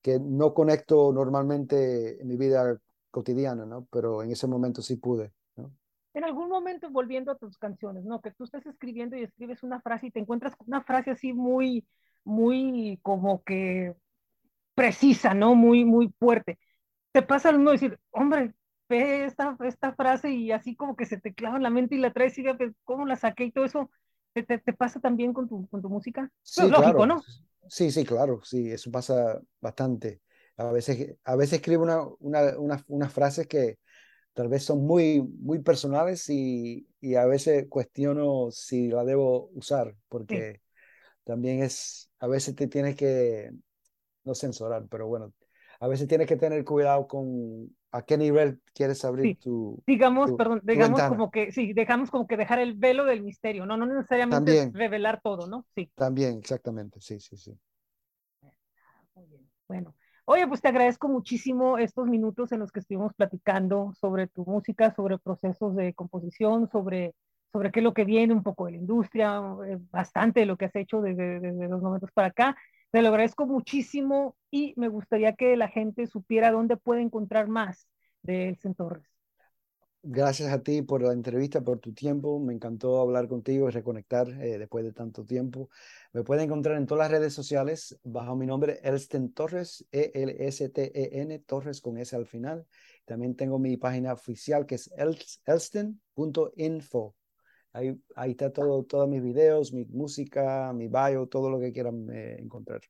que 0.00 0.18
no 0.18 0.54
conecto 0.54 1.12
normalmente 1.12 2.20
en 2.20 2.26
mi 2.26 2.36
vida 2.36 2.78
cotidiana, 3.10 3.66
¿no? 3.66 3.86
Pero 3.92 4.22
en 4.22 4.30
ese 4.30 4.46
momento 4.46 4.80
sí 4.80 4.96
pude, 4.96 5.32
¿no? 5.56 5.70
En 6.14 6.24
algún 6.24 6.48
momento, 6.48 6.90
volviendo 6.90 7.30
a 7.30 7.36
tus 7.36 7.58
canciones, 7.58 8.04
¿no? 8.04 8.20
Que 8.20 8.30
tú 8.30 8.44
estés 8.44 8.64
escribiendo 8.66 9.16
y 9.16 9.22
escribes 9.22 9.62
una 9.62 9.80
frase 9.80 10.06
y 10.06 10.10
te 10.10 10.18
encuentras 10.18 10.56
con 10.56 10.66
una 10.68 10.82
frase 10.82 11.10
así 11.10 11.32
muy, 11.32 11.86
muy 12.24 12.98
como 13.02 13.42
que 13.42 13.94
precisa, 14.74 15.34
¿no? 15.34 15.54
Muy, 15.54 15.84
muy 15.84 16.12
fuerte. 16.18 16.58
Te 17.12 17.22
pasa 17.22 17.50
uno 17.50 17.72
decir, 17.72 17.98
hombre, 18.10 18.54
ve 18.90 19.24
esta, 19.24 19.56
esta 19.64 19.94
frase 19.94 20.30
y 20.32 20.52
así 20.52 20.74
como 20.76 20.96
que 20.96 21.06
se 21.06 21.18
te 21.18 21.32
clava 21.32 21.56
en 21.56 21.62
la 21.62 21.70
mente 21.70 21.94
y 21.94 21.98
la 21.98 22.12
traes 22.12 22.36
y 22.36 22.42
ves 22.42 22.72
cómo 22.84 23.06
la 23.06 23.16
saqué 23.16 23.44
y 23.44 23.52
todo 23.52 23.64
eso. 23.64 23.90
¿Te, 24.34 24.42
te, 24.42 24.58
te 24.58 24.72
pasa 24.72 25.00
también 25.00 25.32
con 25.32 25.48
tu, 25.48 25.66
con 25.68 25.80
tu 25.80 25.88
música? 25.88 26.30
Sí, 26.42 26.68
lógico, 26.68 27.06
¿no? 27.06 27.22
Sí, 27.68 27.90
sí, 27.90 28.04
claro, 28.04 28.40
sí, 28.44 28.70
eso 28.70 28.90
pasa 28.90 29.40
bastante. 29.60 30.20
A 30.56 30.70
veces, 30.72 31.16
a 31.24 31.36
veces 31.36 31.54
escribo 31.54 31.82
una, 31.84 32.02
una, 32.18 32.58
una, 32.58 32.84
unas 32.88 33.12
frases 33.12 33.46
que 33.46 33.78
tal 34.34 34.48
vez 34.48 34.64
son 34.64 34.84
muy, 34.86 35.22
muy 35.22 35.60
personales 35.60 36.28
y, 36.28 36.86
y, 37.00 37.14
a 37.14 37.26
veces 37.26 37.66
cuestiono 37.68 38.50
si 38.50 38.88
la 38.88 39.04
debo 39.04 39.50
usar, 39.54 39.94
porque 40.08 40.60
también 41.24 41.62
es, 41.62 42.10
a 42.20 42.26
veces 42.26 42.54
te 42.54 42.68
tienes 42.68 42.94
que, 42.94 43.50
no 44.24 44.34
censurar, 44.34 44.86
pero 44.90 45.06
bueno, 45.08 45.32
a 45.80 45.88
veces 45.88 46.06
tienes 46.08 46.26
que 46.26 46.36
tener 46.36 46.64
cuidado 46.64 47.06
con 47.06 47.74
a 47.92 48.02
qué 48.02 48.16
nivel 48.16 48.60
quieres 48.72 49.04
abrir 49.04 49.36
tu. 49.38 49.82
Digamos, 49.86 50.32
perdón, 50.32 50.60
digamos 50.62 51.02
como 51.02 51.30
que, 51.30 51.52
sí, 51.52 51.72
dejamos 51.72 52.10
como 52.10 52.26
que 52.26 52.36
dejar 52.36 52.60
el 52.60 52.74
velo 52.74 53.04
del 53.04 53.22
misterio, 53.22 53.66
no, 53.66 53.76
no 53.76 53.86
necesariamente 53.86 54.70
revelar 54.72 55.20
todo, 55.22 55.46
¿no? 55.46 55.66
Sí. 55.74 55.90
También, 55.94 56.38
exactamente, 56.38 57.00
sí, 57.00 57.18
sí, 57.20 57.36
sí. 57.36 57.58
Muy 59.14 59.26
bien. 59.26 59.50
Bueno, 59.68 59.94
oye, 60.24 60.46
pues 60.46 60.60
te 60.60 60.68
agradezco 60.68 61.08
muchísimo 61.08 61.78
estos 61.78 62.06
minutos 62.06 62.52
en 62.52 62.60
los 62.60 62.70
que 62.70 62.80
estuvimos 62.80 63.12
platicando 63.14 63.92
sobre 64.00 64.28
tu 64.28 64.44
música, 64.44 64.94
sobre 64.94 65.18
procesos 65.18 65.74
de 65.74 65.92
composición, 65.94 66.68
sobre, 66.70 67.14
sobre 67.52 67.72
qué 67.72 67.80
es 67.80 67.84
lo 67.84 67.94
que 67.94 68.04
viene, 68.04 68.32
un 68.32 68.42
poco 68.42 68.66
de 68.66 68.72
la 68.72 68.78
industria, 68.78 69.42
eh, 69.66 69.78
bastante 69.90 70.40
de 70.40 70.46
lo 70.46 70.56
que 70.56 70.66
has 70.66 70.76
hecho 70.76 71.00
desde, 71.00 71.40
desde 71.40 71.68
los 71.68 71.82
momentos 71.82 72.10
para 72.12 72.28
acá. 72.28 72.56
Te 72.90 73.02
lo 73.02 73.08
agradezco 73.08 73.46
muchísimo 73.46 74.36
y 74.50 74.74
me 74.76 74.88
gustaría 74.88 75.34
que 75.34 75.56
la 75.56 75.68
gente 75.68 76.06
supiera 76.08 76.50
dónde 76.50 76.76
puede 76.76 77.02
encontrar 77.02 77.46
más 77.46 77.88
de 78.22 78.48
Elsen 78.48 78.74
Torres. 78.74 79.06
Gracias 80.02 80.50
a 80.50 80.62
ti 80.62 80.80
por 80.80 81.02
la 81.02 81.12
entrevista, 81.12 81.60
por 81.60 81.78
tu 81.78 81.92
tiempo. 81.92 82.40
Me 82.40 82.54
encantó 82.54 83.00
hablar 83.00 83.28
contigo 83.28 83.68
y 83.68 83.70
reconectar 83.70 84.28
eh, 84.30 84.58
después 84.58 84.82
de 84.82 84.92
tanto 84.92 85.26
tiempo. 85.26 85.68
Me 86.12 86.24
pueden 86.24 86.44
encontrar 86.44 86.78
en 86.78 86.86
todas 86.86 87.10
las 87.10 87.18
redes 87.18 87.34
sociales 87.34 88.00
bajo 88.02 88.34
mi 88.34 88.46
nombre 88.46 88.80
Elsten 88.82 89.34
Torres, 89.34 89.86
E-L-S-T-E-N, 89.92 91.38
Torres 91.40 91.82
con 91.82 91.98
S 91.98 92.16
al 92.16 92.26
final. 92.26 92.66
También 93.04 93.36
tengo 93.36 93.58
mi 93.58 93.76
página 93.76 94.14
oficial 94.14 94.64
que 94.64 94.76
es 94.76 94.90
elsten.info. 95.46 97.14
Ahí, 97.72 97.96
ahí 98.16 98.32
está 98.32 98.52
todo, 98.52 98.84
todos 98.84 99.08
mis 99.08 99.22
videos, 99.22 99.72
mi 99.72 99.84
música, 99.84 100.72
mi 100.72 100.88
bio, 100.88 101.26
todo 101.26 101.50
lo 101.50 101.60
que 101.60 101.72
quieran 101.72 102.08
eh, 102.10 102.36
encontrar. 102.40 102.80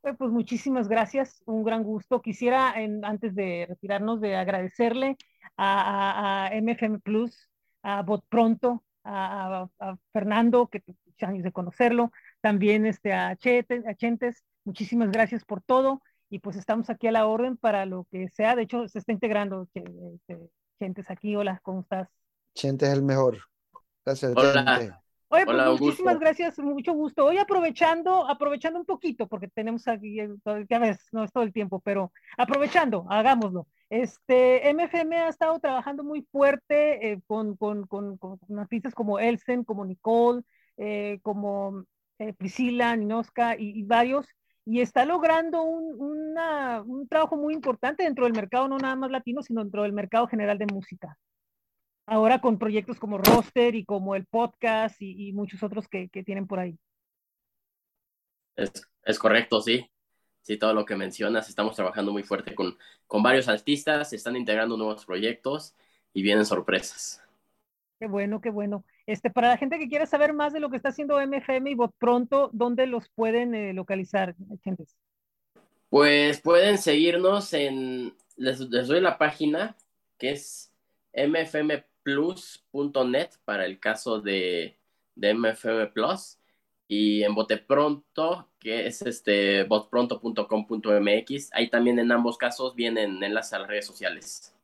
Pues, 0.00 0.16
pues 0.16 0.30
muchísimas 0.30 0.88
gracias, 0.88 1.42
un 1.46 1.64
gran 1.64 1.82
gusto. 1.82 2.22
Quisiera, 2.22 2.74
en, 2.80 3.04
antes 3.04 3.34
de 3.34 3.66
retirarnos, 3.68 4.20
de 4.20 4.36
agradecerle 4.36 5.16
a, 5.56 6.46
a, 6.46 6.46
a 6.46 6.60
MFM 6.60 7.00
Plus, 7.00 7.48
a 7.82 8.02
Bot 8.02 8.24
Pronto, 8.28 8.84
a, 9.02 9.68
a, 9.78 9.96
Fernando, 10.12 10.68
que 10.68 10.82
años 11.20 11.44
de 11.44 11.52
conocerlo, 11.52 12.12
también 12.40 12.86
este, 12.86 13.12
a, 13.12 13.36
Chentes, 13.36 13.86
a 13.86 13.94
Chentes, 13.94 14.44
muchísimas 14.64 15.10
gracias 15.10 15.44
por 15.44 15.62
todo 15.62 16.02
y 16.28 16.40
pues 16.40 16.56
estamos 16.56 16.90
aquí 16.90 17.06
a 17.06 17.12
la 17.12 17.26
orden 17.26 17.56
para 17.56 17.86
lo 17.86 18.06
que 18.10 18.28
sea. 18.28 18.56
De 18.56 18.62
hecho, 18.62 18.88
se 18.88 18.98
está 18.98 19.12
integrando 19.12 19.68
este, 19.72 20.50
Chentes 20.78 21.10
aquí. 21.10 21.36
Hola, 21.36 21.60
¿cómo 21.62 21.80
estás? 21.80 22.08
Chentes 22.54 22.88
es 22.88 22.94
el 22.94 23.02
mejor. 23.02 23.38
Gracias. 24.04 24.32
Hola. 24.36 25.00
Oye, 25.34 25.46
pues 25.46 25.80
muchísimas 25.80 26.20
gracias, 26.20 26.58
mucho 26.60 26.92
gusto. 26.92 27.24
Hoy 27.24 27.38
aprovechando, 27.38 28.28
aprovechando 28.28 28.78
un 28.78 28.86
poquito, 28.86 29.26
porque 29.26 29.48
tenemos 29.48 29.88
aquí, 29.88 30.16
ya 30.70 30.78
ves, 30.78 30.98
no 31.10 31.24
es 31.24 31.32
todo 31.32 31.42
el 31.42 31.52
tiempo, 31.52 31.80
pero 31.80 32.12
aprovechando, 32.36 33.04
hagámoslo. 33.08 33.66
Este, 33.90 34.72
MFM 34.72 35.16
ha 35.16 35.28
estado 35.28 35.58
trabajando 35.58 36.04
muy 36.04 36.22
fuerte 36.30 37.10
eh, 37.10 37.20
con, 37.26 37.56
con, 37.56 37.86
con, 37.86 38.16
con, 38.16 38.38
artistas 38.58 38.94
como 38.94 39.18
Elsen, 39.18 39.64
como 39.64 39.84
Nicole, 39.84 40.42
eh, 40.76 41.18
como 41.22 41.84
eh, 42.18 42.32
Priscila, 42.34 42.94
Ninoska 42.94 43.56
y, 43.58 43.80
y, 43.80 43.82
varios, 43.82 44.26
y 44.64 44.82
está 44.82 45.04
logrando 45.04 45.62
un, 45.62 46.00
una, 46.00 46.80
un 46.82 47.08
trabajo 47.08 47.36
muy 47.36 47.54
importante 47.54 48.04
dentro 48.04 48.24
del 48.24 48.34
mercado, 48.34 48.68
no 48.68 48.78
nada 48.78 48.94
más 48.94 49.10
latino, 49.10 49.42
sino 49.42 49.62
dentro 49.62 49.82
del 49.82 49.92
mercado 49.92 50.28
general 50.28 50.58
de 50.58 50.66
música 50.66 51.18
ahora 52.06 52.40
con 52.40 52.58
proyectos 52.58 52.98
como 52.98 53.18
Roster 53.18 53.74
y 53.74 53.84
como 53.84 54.14
el 54.14 54.26
podcast 54.26 55.00
y, 55.00 55.28
y 55.28 55.32
muchos 55.32 55.62
otros 55.62 55.88
que, 55.88 56.08
que, 56.08 56.22
tienen 56.22 56.46
por 56.46 56.58
ahí. 56.58 56.78
Es, 58.56 58.72
es, 59.04 59.18
correcto, 59.18 59.60
sí. 59.60 59.88
Sí, 60.42 60.58
todo 60.58 60.74
lo 60.74 60.84
que 60.84 60.94
mencionas, 60.94 61.48
estamos 61.48 61.74
trabajando 61.74 62.12
muy 62.12 62.22
fuerte 62.22 62.54
con, 62.54 62.76
con 63.06 63.22
varios 63.22 63.48
artistas, 63.48 64.10
se 64.10 64.16
están 64.16 64.36
integrando 64.36 64.76
nuevos 64.76 65.06
proyectos 65.06 65.74
y 66.12 66.22
vienen 66.22 66.44
sorpresas. 66.44 67.22
Qué 67.98 68.06
bueno, 68.06 68.42
qué 68.42 68.50
bueno. 68.50 68.84
Este, 69.06 69.30
para 69.30 69.48
la 69.48 69.56
gente 69.56 69.78
que 69.78 69.88
quiera 69.88 70.04
saber 70.04 70.34
más 70.34 70.52
de 70.52 70.60
lo 70.60 70.68
que 70.68 70.76
está 70.76 70.90
haciendo 70.90 71.18
MFM 71.18 71.70
y 71.70 71.74
Bot 71.74 71.94
Pronto, 71.98 72.50
¿dónde 72.52 72.86
los 72.86 73.08
pueden 73.08 73.54
eh, 73.54 73.72
localizar, 73.72 74.34
gentes? 74.62 74.94
Pues 75.88 76.40
pueden 76.42 76.76
seguirnos 76.76 77.54
en, 77.54 78.14
les, 78.36 78.60
les 78.60 78.88
doy 78.88 79.00
la 79.00 79.16
página 79.16 79.76
que 80.18 80.32
es 80.32 80.70
MFM 81.14 81.84
plus.net 82.04 83.30
para 83.44 83.66
el 83.66 83.80
caso 83.80 84.20
de, 84.20 84.78
de 85.16 85.34
MFM 85.34 85.88
Plus 85.88 86.38
y 86.86 87.24
en 87.24 87.34
Bote 87.34 87.56
Pronto, 87.56 88.50
que 88.60 88.86
es 88.86 89.02
este 89.02 89.64
botpronto.com.mx. 89.64 91.50
Ahí 91.52 91.70
también 91.70 91.98
en 91.98 92.12
ambos 92.12 92.38
casos 92.38 92.76
vienen 92.76 93.22
enlaces 93.22 93.54
a 93.54 93.58
las 93.60 93.68
redes 93.68 93.86
sociales. 93.86 94.54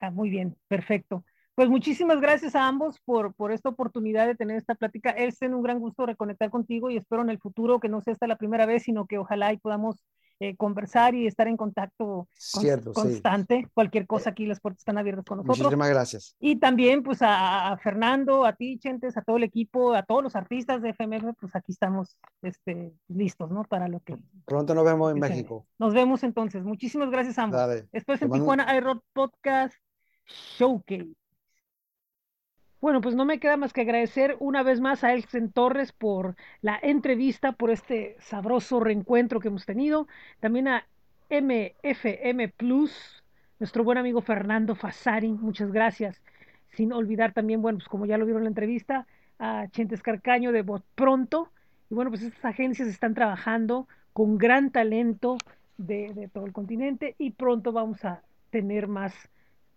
Ah, 0.00 0.10
muy 0.10 0.30
bien, 0.30 0.56
perfecto. 0.68 1.24
Pues 1.54 1.68
muchísimas 1.68 2.20
gracias 2.20 2.54
a 2.54 2.68
ambos 2.68 3.00
por, 3.00 3.34
por 3.34 3.50
esta 3.50 3.68
oportunidad 3.68 4.28
de 4.28 4.36
tener 4.36 4.56
esta 4.56 4.76
plática. 4.76 5.10
Es 5.10 5.42
un 5.42 5.62
gran 5.62 5.80
gusto 5.80 6.06
reconectar 6.06 6.50
contigo 6.50 6.88
y 6.88 6.98
espero 6.98 7.22
en 7.22 7.30
el 7.30 7.40
futuro 7.40 7.80
que 7.80 7.88
no 7.88 8.00
sea 8.00 8.12
esta 8.12 8.28
la 8.28 8.36
primera 8.36 8.64
vez, 8.64 8.84
sino 8.84 9.06
que 9.06 9.18
ojalá 9.18 9.52
y 9.52 9.56
podamos 9.56 9.96
eh, 10.40 10.56
conversar 10.56 11.14
y 11.14 11.26
estar 11.26 11.48
en 11.48 11.56
contacto 11.56 12.28
Cierto, 12.32 12.92
constante. 12.92 13.62
Sí. 13.64 13.70
Cualquier 13.74 14.06
cosa 14.06 14.30
aquí, 14.30 14.46
las 14.46 14.60
puertas 14.60 14.80
están 14.80 14.98
abiertas 14.98 15.24
con 15.24 15.38
nosotros. 15.38 15.58
Muchísimas 15.58 15.88
gracias. 15.90 16.36
Y 16.38 16.56
también, 16.56 17.02
pues, 17.02 17.22
a, 17.22 17.72
a, 17.72 17.78
Fernando, 17.78 18.44
a 18.44 18.54
ti, 18.54 18.78
Chentes, 18.78 19.16
a 19.16 19.22
todo 19.22 19.36
el 19.36 19.42
equipo, 19.42 19.94
a 19.94 20.04
todos 20.04 20.22
los 20.22 20.36
artistas 20.36 20.80
de 20.82 20.90
FMF, 20.90 21.34
pues 21.40 21.56
aquí 21.56 21.72
estamos 21.72 22.18
este, 22.42 22.92
listos, 23.08 23.50
¿no? 23.50 23.64
Para 23.64 23.88
lo 23.88 24.00
que. 24.00 24.16
Pronto 24.44 24.74
nos 24.74 24.84
vemos 24.84 25.12
en 25.12 25.18
México. 25.18 25.66
Nos 25.78 25.92
vemos 25.92 26.22
entonces. 26.22 26.62
Muchísimas 26.62 27.10
gracias 27.10 27.38
a 27.38 27.42
ambos. 27.42 27.58
Dale. 27.58 27.88
Es 27.92 28.04
en 28.08 28.30
Tijuana 28.30 28.76
iRock 28.76 29.02
Podcast 29.12 29.74
Showcase. 30.58 31.17
Bueno, 32.80 33.00
pues 33.00 33.16
no 33.16 33.24
me 33.24 33.40
queda 33.40 33.56
más 33.56 33.72
que 33.72 33.80
agradecer 33.80 34.36
una 34.38 34.62
vez 34.62 34.80
más 34.80 35.02
a 35.02 35.12
Elsen 35.12 35.50
Torres 35.50 35.92
por 35.92 36.36
la 36.60 36.78
entrevista, 36.80 37.52
por 37.52 37.70
este 37.70 38.16
sabroso 38.20 38.78
reencuentro 38.78 39.40
que 39.40 39.48
hemos 39.48 39.66
tenido. 39.66 40.06
También 40.38 40.68
a 40.68 40.86
MFM 41.28 42.48
Plus, 42.50 43.24
nuestro 43.58 43.82
buen 43.82 43.98
amigo 43.98 44.20
Fernando 44.20 44.76
Fasari, 44.76 45.32
muchas 45.32 45.72
gracias. 45.72 46.22
Sin 46.70 46.92
olvidar 46.92 47.32
también, 47.32 47.62
bueno, 47.62 47.78
pues 47.78 47.88
como 47.88 48.06
ya 48.06 48.16
lo 48.16 48.24
vieron 48.26 48.42
en 48.42 48.44
la 48.44 48.50
entrevista, 48.50 49.06
a 49.40 49.66
Chentes 49.72 50.02
Carcaño 50.02 50.52
de 50.52 50.62
Bot 50.62 50.84
Pronto. 50.94 51.50
Y 51.90 51.94
bueno, 51.94 52.10
pues 52.10 52.22
estas 52.22 52.44
agencias 52.44 52.86
están 52.88 53.14
trabajando 53.14 53.88
con 54.12 54.38
gran 54.38 54.70
talento 54.70 55.36
de, 55.78 56.12
de 56.14 56.28
todo 56.28 56.46
el 56.46 56.52
continente 56.52 57.16
y 57.18 57.30
pronto 57.32 57.72
vamos 57.72 58.04
a 58.04 58.22
tener 58.50 58.86
más 58.86 59.14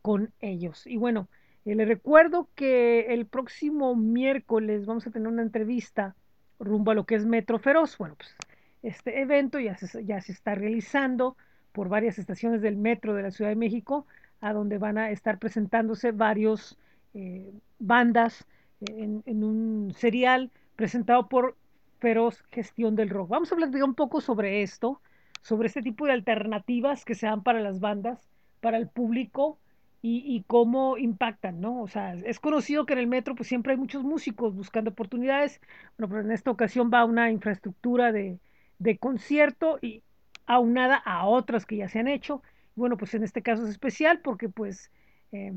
con 0.04 0.34
ellos. 0.40 0.86
Y 0.86 0.98
bueno, 0.98 1.28
eh, 1.66 1.76
les 1.76 1.88
recuerdo 1.88 2.50
que 2.56 3.14
el 3.14 3.26
próximo 3.26 3.96
miércoles 3.96 4.86
vamos 4.86 5.06
a 5.08 5.12
tener 5.12 5.28
una 5.28 5.42
entrevista 5.42 6.16
rumbo 6.60 6.92
a 6.92 6.96
lo 6.96 7.06
que 7.06 7.16
es 7.16 7.26
Metro 7.26 7.60
Feroz. 7.60 7.98
Bueno, 7.98 8.16
pues 8.16 8.36
este 8.84 9.22
evento 9.22 9.60
ya 9.60 9.78
se, 9.78 10.06
ya 10.06 10.22
se 10.22 10.32
está 10.32 10.56
realizando 10.56 11.38
por 11.72 11.90
varias 11.90 12.20
estaciones 12.20 12.62
del 12.62 12.78
metro 12.78 13.14
de 13.14 13.24
la 13.24 13.32
Ciudad 13.32 13.50
de 13.50 13.56
México, 13.56 14.06
a 14.42 14.54
donde 14.54 14.78
van 14.78 14.98
a 14.98 15.12
estar 15.12 15.38
presentándose 15.38 16.12
varios 16.12 16.78
eh, 17.14 17.52
bandas 17.80 18.46
en, 18.82 19.24
en, 19.26 19.44
un 19.44 19.94
serial 19.96 20.50
presentado 20.76 21.30
por 21.30 21.56
Feroz 22.00 22.44
Gestión 22.52 22.96
del 22.96 23.10
Rock. 23.10 23.30
Vamos 23.30 23.52
a 23.52 23.56
hablar 23.56 23.70
un 23.84 23.94
poco 23.94 24.22
sobre 24.22 24.64
esto, 24.64 25.00
sobre 25.42 25.68
este 25.68 25.84
tipo 25.84 26.08
de 26.08 26.14
alternativas 26.14 27.06
que 27.06 27.16
se 27.16 27.28
dan 27.28 27.44
para 27.44 27.62
las 27.62 27.80
bandas, 27.80 28.20
para 28.60 28.78
el 28.78 28.88
público 28.88 29.60
y, 30.04 30.44
cómo 30.48 30.98
impactan, 30.98 31.62
¿no? 31.62 31.82
O 31.82 31.88
sea, 31.88 32.16
es 32.16 32.40
conocido 32.40 32.86
que 32.86 32.94
en 32.94 33.00
el 33.00 33.08
metro 33.08 33.36
pues 33.36 33.48
siempre 33.48 33.74
hay 33.74 33.78
muchos 33.78 34.04
músicos 34.04 34.56
buscando 34.56 34.90
oportunidades, 34.92 35.62
bueno, 35.98 36.10
pero 36.10 36.26
en 36.26 36.32
esta 36.32 36.50
ocasión 36.50 36.90
va 36.92 37.06
una 37.06 37.30
infraestructura 37.30 38.12
de, 38.12 38.40
de 38.80 38.98
concierto 38.98 39.78
y 39.82 40.04
aunada 40.48 40.96
a 40.96 41.28
otras 41.28 41.66
que 41.66 41.78
ya 41.78 41.88
se 41.88 42.00
han 42.00 42.08
hecho. 42.08 42.42
Bueno, 42.76 42.98
pues 42.98 43.14
en 43.14 43.24
este 43.24 43.44
caso 43.44 43.64
es 43.64 43.70
especial 43.70 44.22
porque 44.22 44.50
pues 44.50 44.92
eh, 45.32 45.54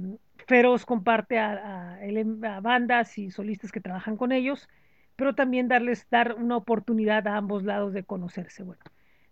Feroz 0.47 0.85
comparte 0.85 1.39
a, 1.39 1.97
a, 1.97 2.57
a, 2.57 2.61
bandas 2.61 3.17
y 3.19 3.31
solistas 3.31 3.73
que 3.73 3.81
trabajan 3.81 4.17
con 4.17 4.31
ellos, 4.31 4.69
pero 5.17 5.35
también 5.35 5.69
darles 5.69 6.07
dar 6.11 6.35
una 6.35 6.57
oportunidad 6.57 7.27
a 7.29 7.37
ambos 7.37 7.65
lados 7.65 7.93
de 7.93 8.05
conocerse. 8.05 8.63
Bueno, 8.63 8.83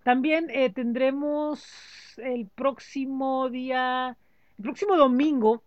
también 0.05 0.49
eh, 0.51 0.71
tendremos 0.71 1.65
el 2.19 2.49
próximo 2.49 3.51
día, 3.51 4.17
el 4.59 4.65
próximo 4.65 4.97
domingo, 4.97 5.63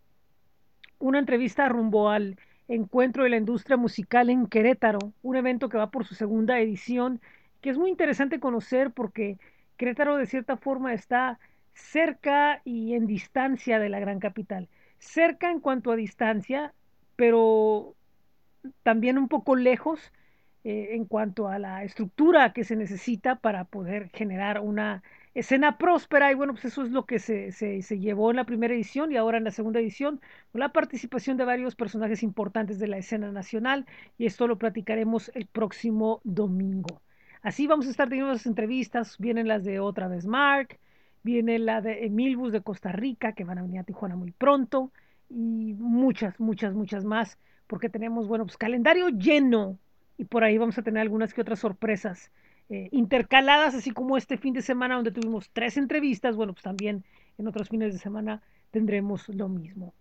una 0.99 1.19
entrevista 1.19 1.67
rumbo 1.69 2.09
al 2.09 2.37
encuentro 2.67 3.23
de 3.23 3.29
la 3.29 3.37
industria 3.37 3.77
musical 3.77 4.29
en 4.29 4.47
Querétaro, 4.47 4.99
un 5.21 5.35
evento 5.35 5.69
que 5.69 5.77
va 5.77 5.91
por 5.91 6.05
su 6.05 6.15
segunda 6.15 6.59
edición, 6.59 7.21
que 7.61 7.69
es 7.69 7.77
muy 7.77 7.89
interesante 7.89 8.39
conocer 8.39 8.91
porque 8.91 9.37
Querétaro 9.77 10.17
de 10.17 10.25
cierta 10.25 10.57
forma 10.57 10.93
está 10.93 11.39
cerca 11.73 12.61
y 12.63 12.93
en 12.93 13.05
distancia 13.05 13.79
de 13.79 13.89
la 13.89 13.99
gran 13.99 14.19
capital. 14.19 14.69
Cerca 14.97 15.51
en 15.51 15.59
cuanto 15.59 15.91
a 15.91 15.95
distancia, 15.95 16.73
pero 17.15 17.95
también 18.83 19.17
un 19.17 19.27
poco 19.27 19.55
lejos 19.55 20.11
eh, 20.63 20.95
en 20.95 21.05
cuanto 21.05 21.47
a 21.47 21.59
la 21.59 21.83
estructura 21.83 22.53
que 22.53 22.63
se 22.63 22.75
necesita 22.75 23.35
para 23.35 23.65
poder 23.65 24.09
generar 24.09 24.61
una 24.61 25.03
escena 25.35 25.77
próspera. 25.77 26.31
Y 26.31 26.35
bueno, 26.35 26.53
pues 26.53 26.65
eso 26.65 26.81
es 26.83 26.89
lo 26.89 27.05
que 27.05 27.19
se, 27.19 27.51
se, 27.51 27.83
se 27.83 27.99
llevó 27.99 28.31
en 28.31 28.37
la 28.37 28.45
primera 28.45 28.73
edición 28.73 29.11
y 29.11 29.17
ahora 29.17 29.37
en 29.37 29.43
la 29.43 29.51
segunda 29.51 29.79
edición, 29.79 30.19
con 30.51 30.59
la 30.61 30.69
participación 30.69 31.37
de 31.37 31.45
varios 31.45 31.75
personajes 31.75 32.23
importantes 32.23 32.79
de 32.79 32.87
la 32.87 32.97
escena 32.97 33.31
nacional. 33.31 33.85
Y 34.17 34.25
esto 34.25 34.47
lo 34.47 34.57
platicaremos 34.57 35.31
el 35.35 35.45
próximo 35.45 36.21
domingo. 36.23 37.01
Así 37.45 37.67
vamos 37.67 37.85
a 37.85 37.91
estar 37.91 38.09
teniendo 38.09 38.33
las 38.33 38.47
entrevistas, 38.47 39.19
vienen 39.19 39.47
las 39.47 39.63
de 39.63 39.79
otra 39.79 40.07
vez 40.07 40.25
Mark, 40.25 40.79
viene 41.21 41.59
la 41.59 41.79
de 41.79 42.05
Emilbus 42.05 42.51
de 42.51 42.61
Costa 42.61 42.91
Rica, 42.91 43.33
que 43.33 43.43
van 43.43 43.59
a 43.59 43.61
venir 43.61 43.81
a 43.81 43.83
Tijuana 43.83 44.15
muy 44.15 44.31
pronto, 44.31 44.91
y 45.29 45.75
muchas, 45.75 46.39
muchas, 46.39 46.73
muchas 46.73 47.05
más, 47.05 47.37
porque 47.67 47.87
tenemos, 47.87 48.27
bueno, 48.27 48.45
pues 48.45 48.57
calendario 48.57 49.09
lleno, 49.09 49.77
y 50.17 50.25
por 50.25 50.43
ahí 50.43 50.57
vamos 50.57 50.79
a 50.79 50.81
tener 50.81 51.01
algunas 51.01 51.35
que 51.35 51.41
otras 51.41 51.59
sorpresas 51.59 52.31
eh, 52.69 52.89
intercaladas, 52.91 53.75
así 53.75 53.91
como 53.91 54.17
este 54.17 54.37
fin 54.37 54.53
de 54.53 54.61
semana 54.61 54.95
donde 54.95 55.11
tuvimos 55.11 55.49
tres 55.51 55.77
entrevistas, 55.77 56.35
bueno, 56.35 56.53
pues 56.53 56.63
también 56.63 57.03
en 57.37 57.47
otros 57.47 57.69
fines 57.69 57.93
de 57.93 57.99
semana 57.99 58.41
tendremos 58.71 59.29
lo 59.29 59.49
mismo. 59.49 59.93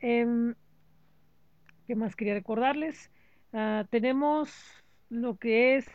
Eh, 0.00 0.54
¿Qué 1.86 1.94
más 1.94 2.16
quería 2.16 2.34
recordarles? 2.34 3.10
Uh, 3.52 3.84
tenemos 3.90 4.50
lo 5.10 5.36
que 5.36 5.76
es 5.76 5.86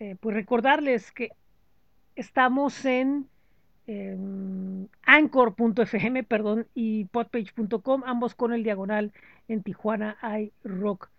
eh, 0.00 0.16
pues 0.20 0.34
recordarles 0.36 1.10
que 1.10 1.30
estamos 2.14 2.84
en 2.84 3.28
eh, 3.88 4.16
anchor.fm, 5.02 6.22
perdón, 6.22 6.68
y 6.74 7.06
podpage.com, 7.06 8.02
ambos 8.06 8.34
con 8.34 8.52
el 8.52 8.62
diagonal 8.62 9.12
en 9.48 9.62
Tijuana 9.62 10.16
iRock 10.22 11.10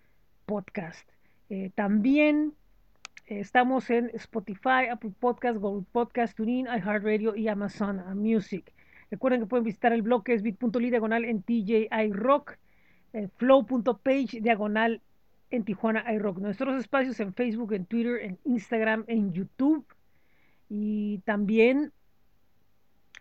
Podcast. 0.46 1.10
Eh, 1.50 1.72
también 1.76 2.54
estamos 3.30 3.90
en 3.90 4.10
Spotify, 4.16 4.88
Apple 4.92 5.12
Podcast, 5.20 5.58
Google 5.60 5.86
Podcast, 5.92 6.36
TuneIn, 6.36 6.66
iHeartRadio 6.66 7.36
y 7.36 7.48
Amazon 7.48 8.02
Music. 8.18 8.74
Recuerden 9.12 9.42
que 9.42 9.46
pueden 9.48 9.64
visitar 9.64 9.94
el 9.94 10.02
blog 10.02 10.24
que 10.24 10.34
es 10.34 10.42
bit.ly 10.42 10.90
diagonal 10.90 11.26
en 11.26 11.44
TJ 11.44 11.90
iRock, 12.06 12.58
flow.page 13.38 14.42
diagonal 14.42 15.02
en 15.52 15.64
Tijuana 15.64 16.12
iRock. 16.14 16.40
Nuestros 16.40 16.80
espacios 16.80 17.20
en 17.20 17.34
Facebook, 17.34 17.74
en 17.74 17.86
Twitter, 17.86 18.20
en 18.22 18.40
Instagram, 18.46 19.04
en 19.08 19.32
YouTube. 19.34 19.86
Y 20.70 21.20
también 21.20 21.92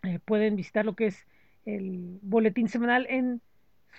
eh, 0.03 0.19
pueden 0.25 0.57
visitar 0.57 0.85
lo 0.85 0.95
que 0.95 1.07
es 1.07 1.27
el 1.65 2.19
boletín 2.23 2.69
semanal 2.69 3.07
en 3.09 3.41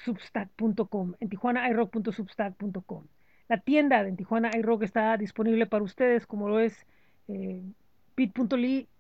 substack.com, 0.05 1.13
en 1.19 1.29
tijuanairock.substack.com. 1.29 3.05
La 3.49 3.57
tienda 3.57 4.03
de 4.03 4.09
en 4.09 4.15
Tijuana 4.15 4.51
iRock 4.55 4.83
está 4.83 5.17
disponible 5.17 5.65
para 5.65 5.83
ustedes, 5.83 6.27
como 6.27 6.47
lo 6.47 6.59
es 6.59 6.85
eh, 7.27 7.63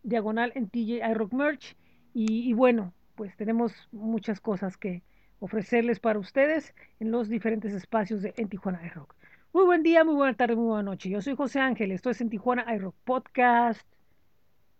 diagonal 0.03 0.51
en 0.55 0.69
TJ 0.69 1.07
iRock 1.11 1.33
Merch. 1.33 1.77
Y, 2.13 2.49
y 2.49 2.53
bueno, 2.53 2.91
pues 3.15 3.35
tenemos 3.37 3.87
muchas 3.91 4.39
cosas 4.41 4.75
que 4.75 5.03
ofrecerles 5.39 5.99
para 5.99 6.19
ustedes 6.19 6.73
en 6.99 7.11
los 7.11 7.29
diferentes 7.29 7.73
espacios 7.73 8.23
de 8.23 8.33
en 8.37 8.49
Tijuana 8.49 8.85
iRock. 8.85 9.15
Muy 9.53 9.65
buen 9.65 9.83
día, 9.83 10.03
muy 10.03 10.15
buena 10.15 10.33
tarde, 10.35 10.55
muy 10.55 10.65
buena 10.65 10.83
noche. 10.83 11.09
Yo 11.09 11.21
soy 11.21 11.35
José 11.35 11.59
Ángel, 11.59 11.91
esto 11.91 12.09
es 12.09 12.19
en 12.19 12.29
Tijuana 12.29 12.65
iRock 12.75 12.95
Podcast 13.03 13.87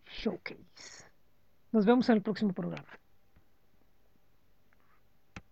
Showcase. 0.08 1.06
Nos 1.72 1.86
vemos 1.86 2.10
en 2.10 2.16
el 2.16 2.22
próximo 2.22 2.54
programa. 2.54 2.90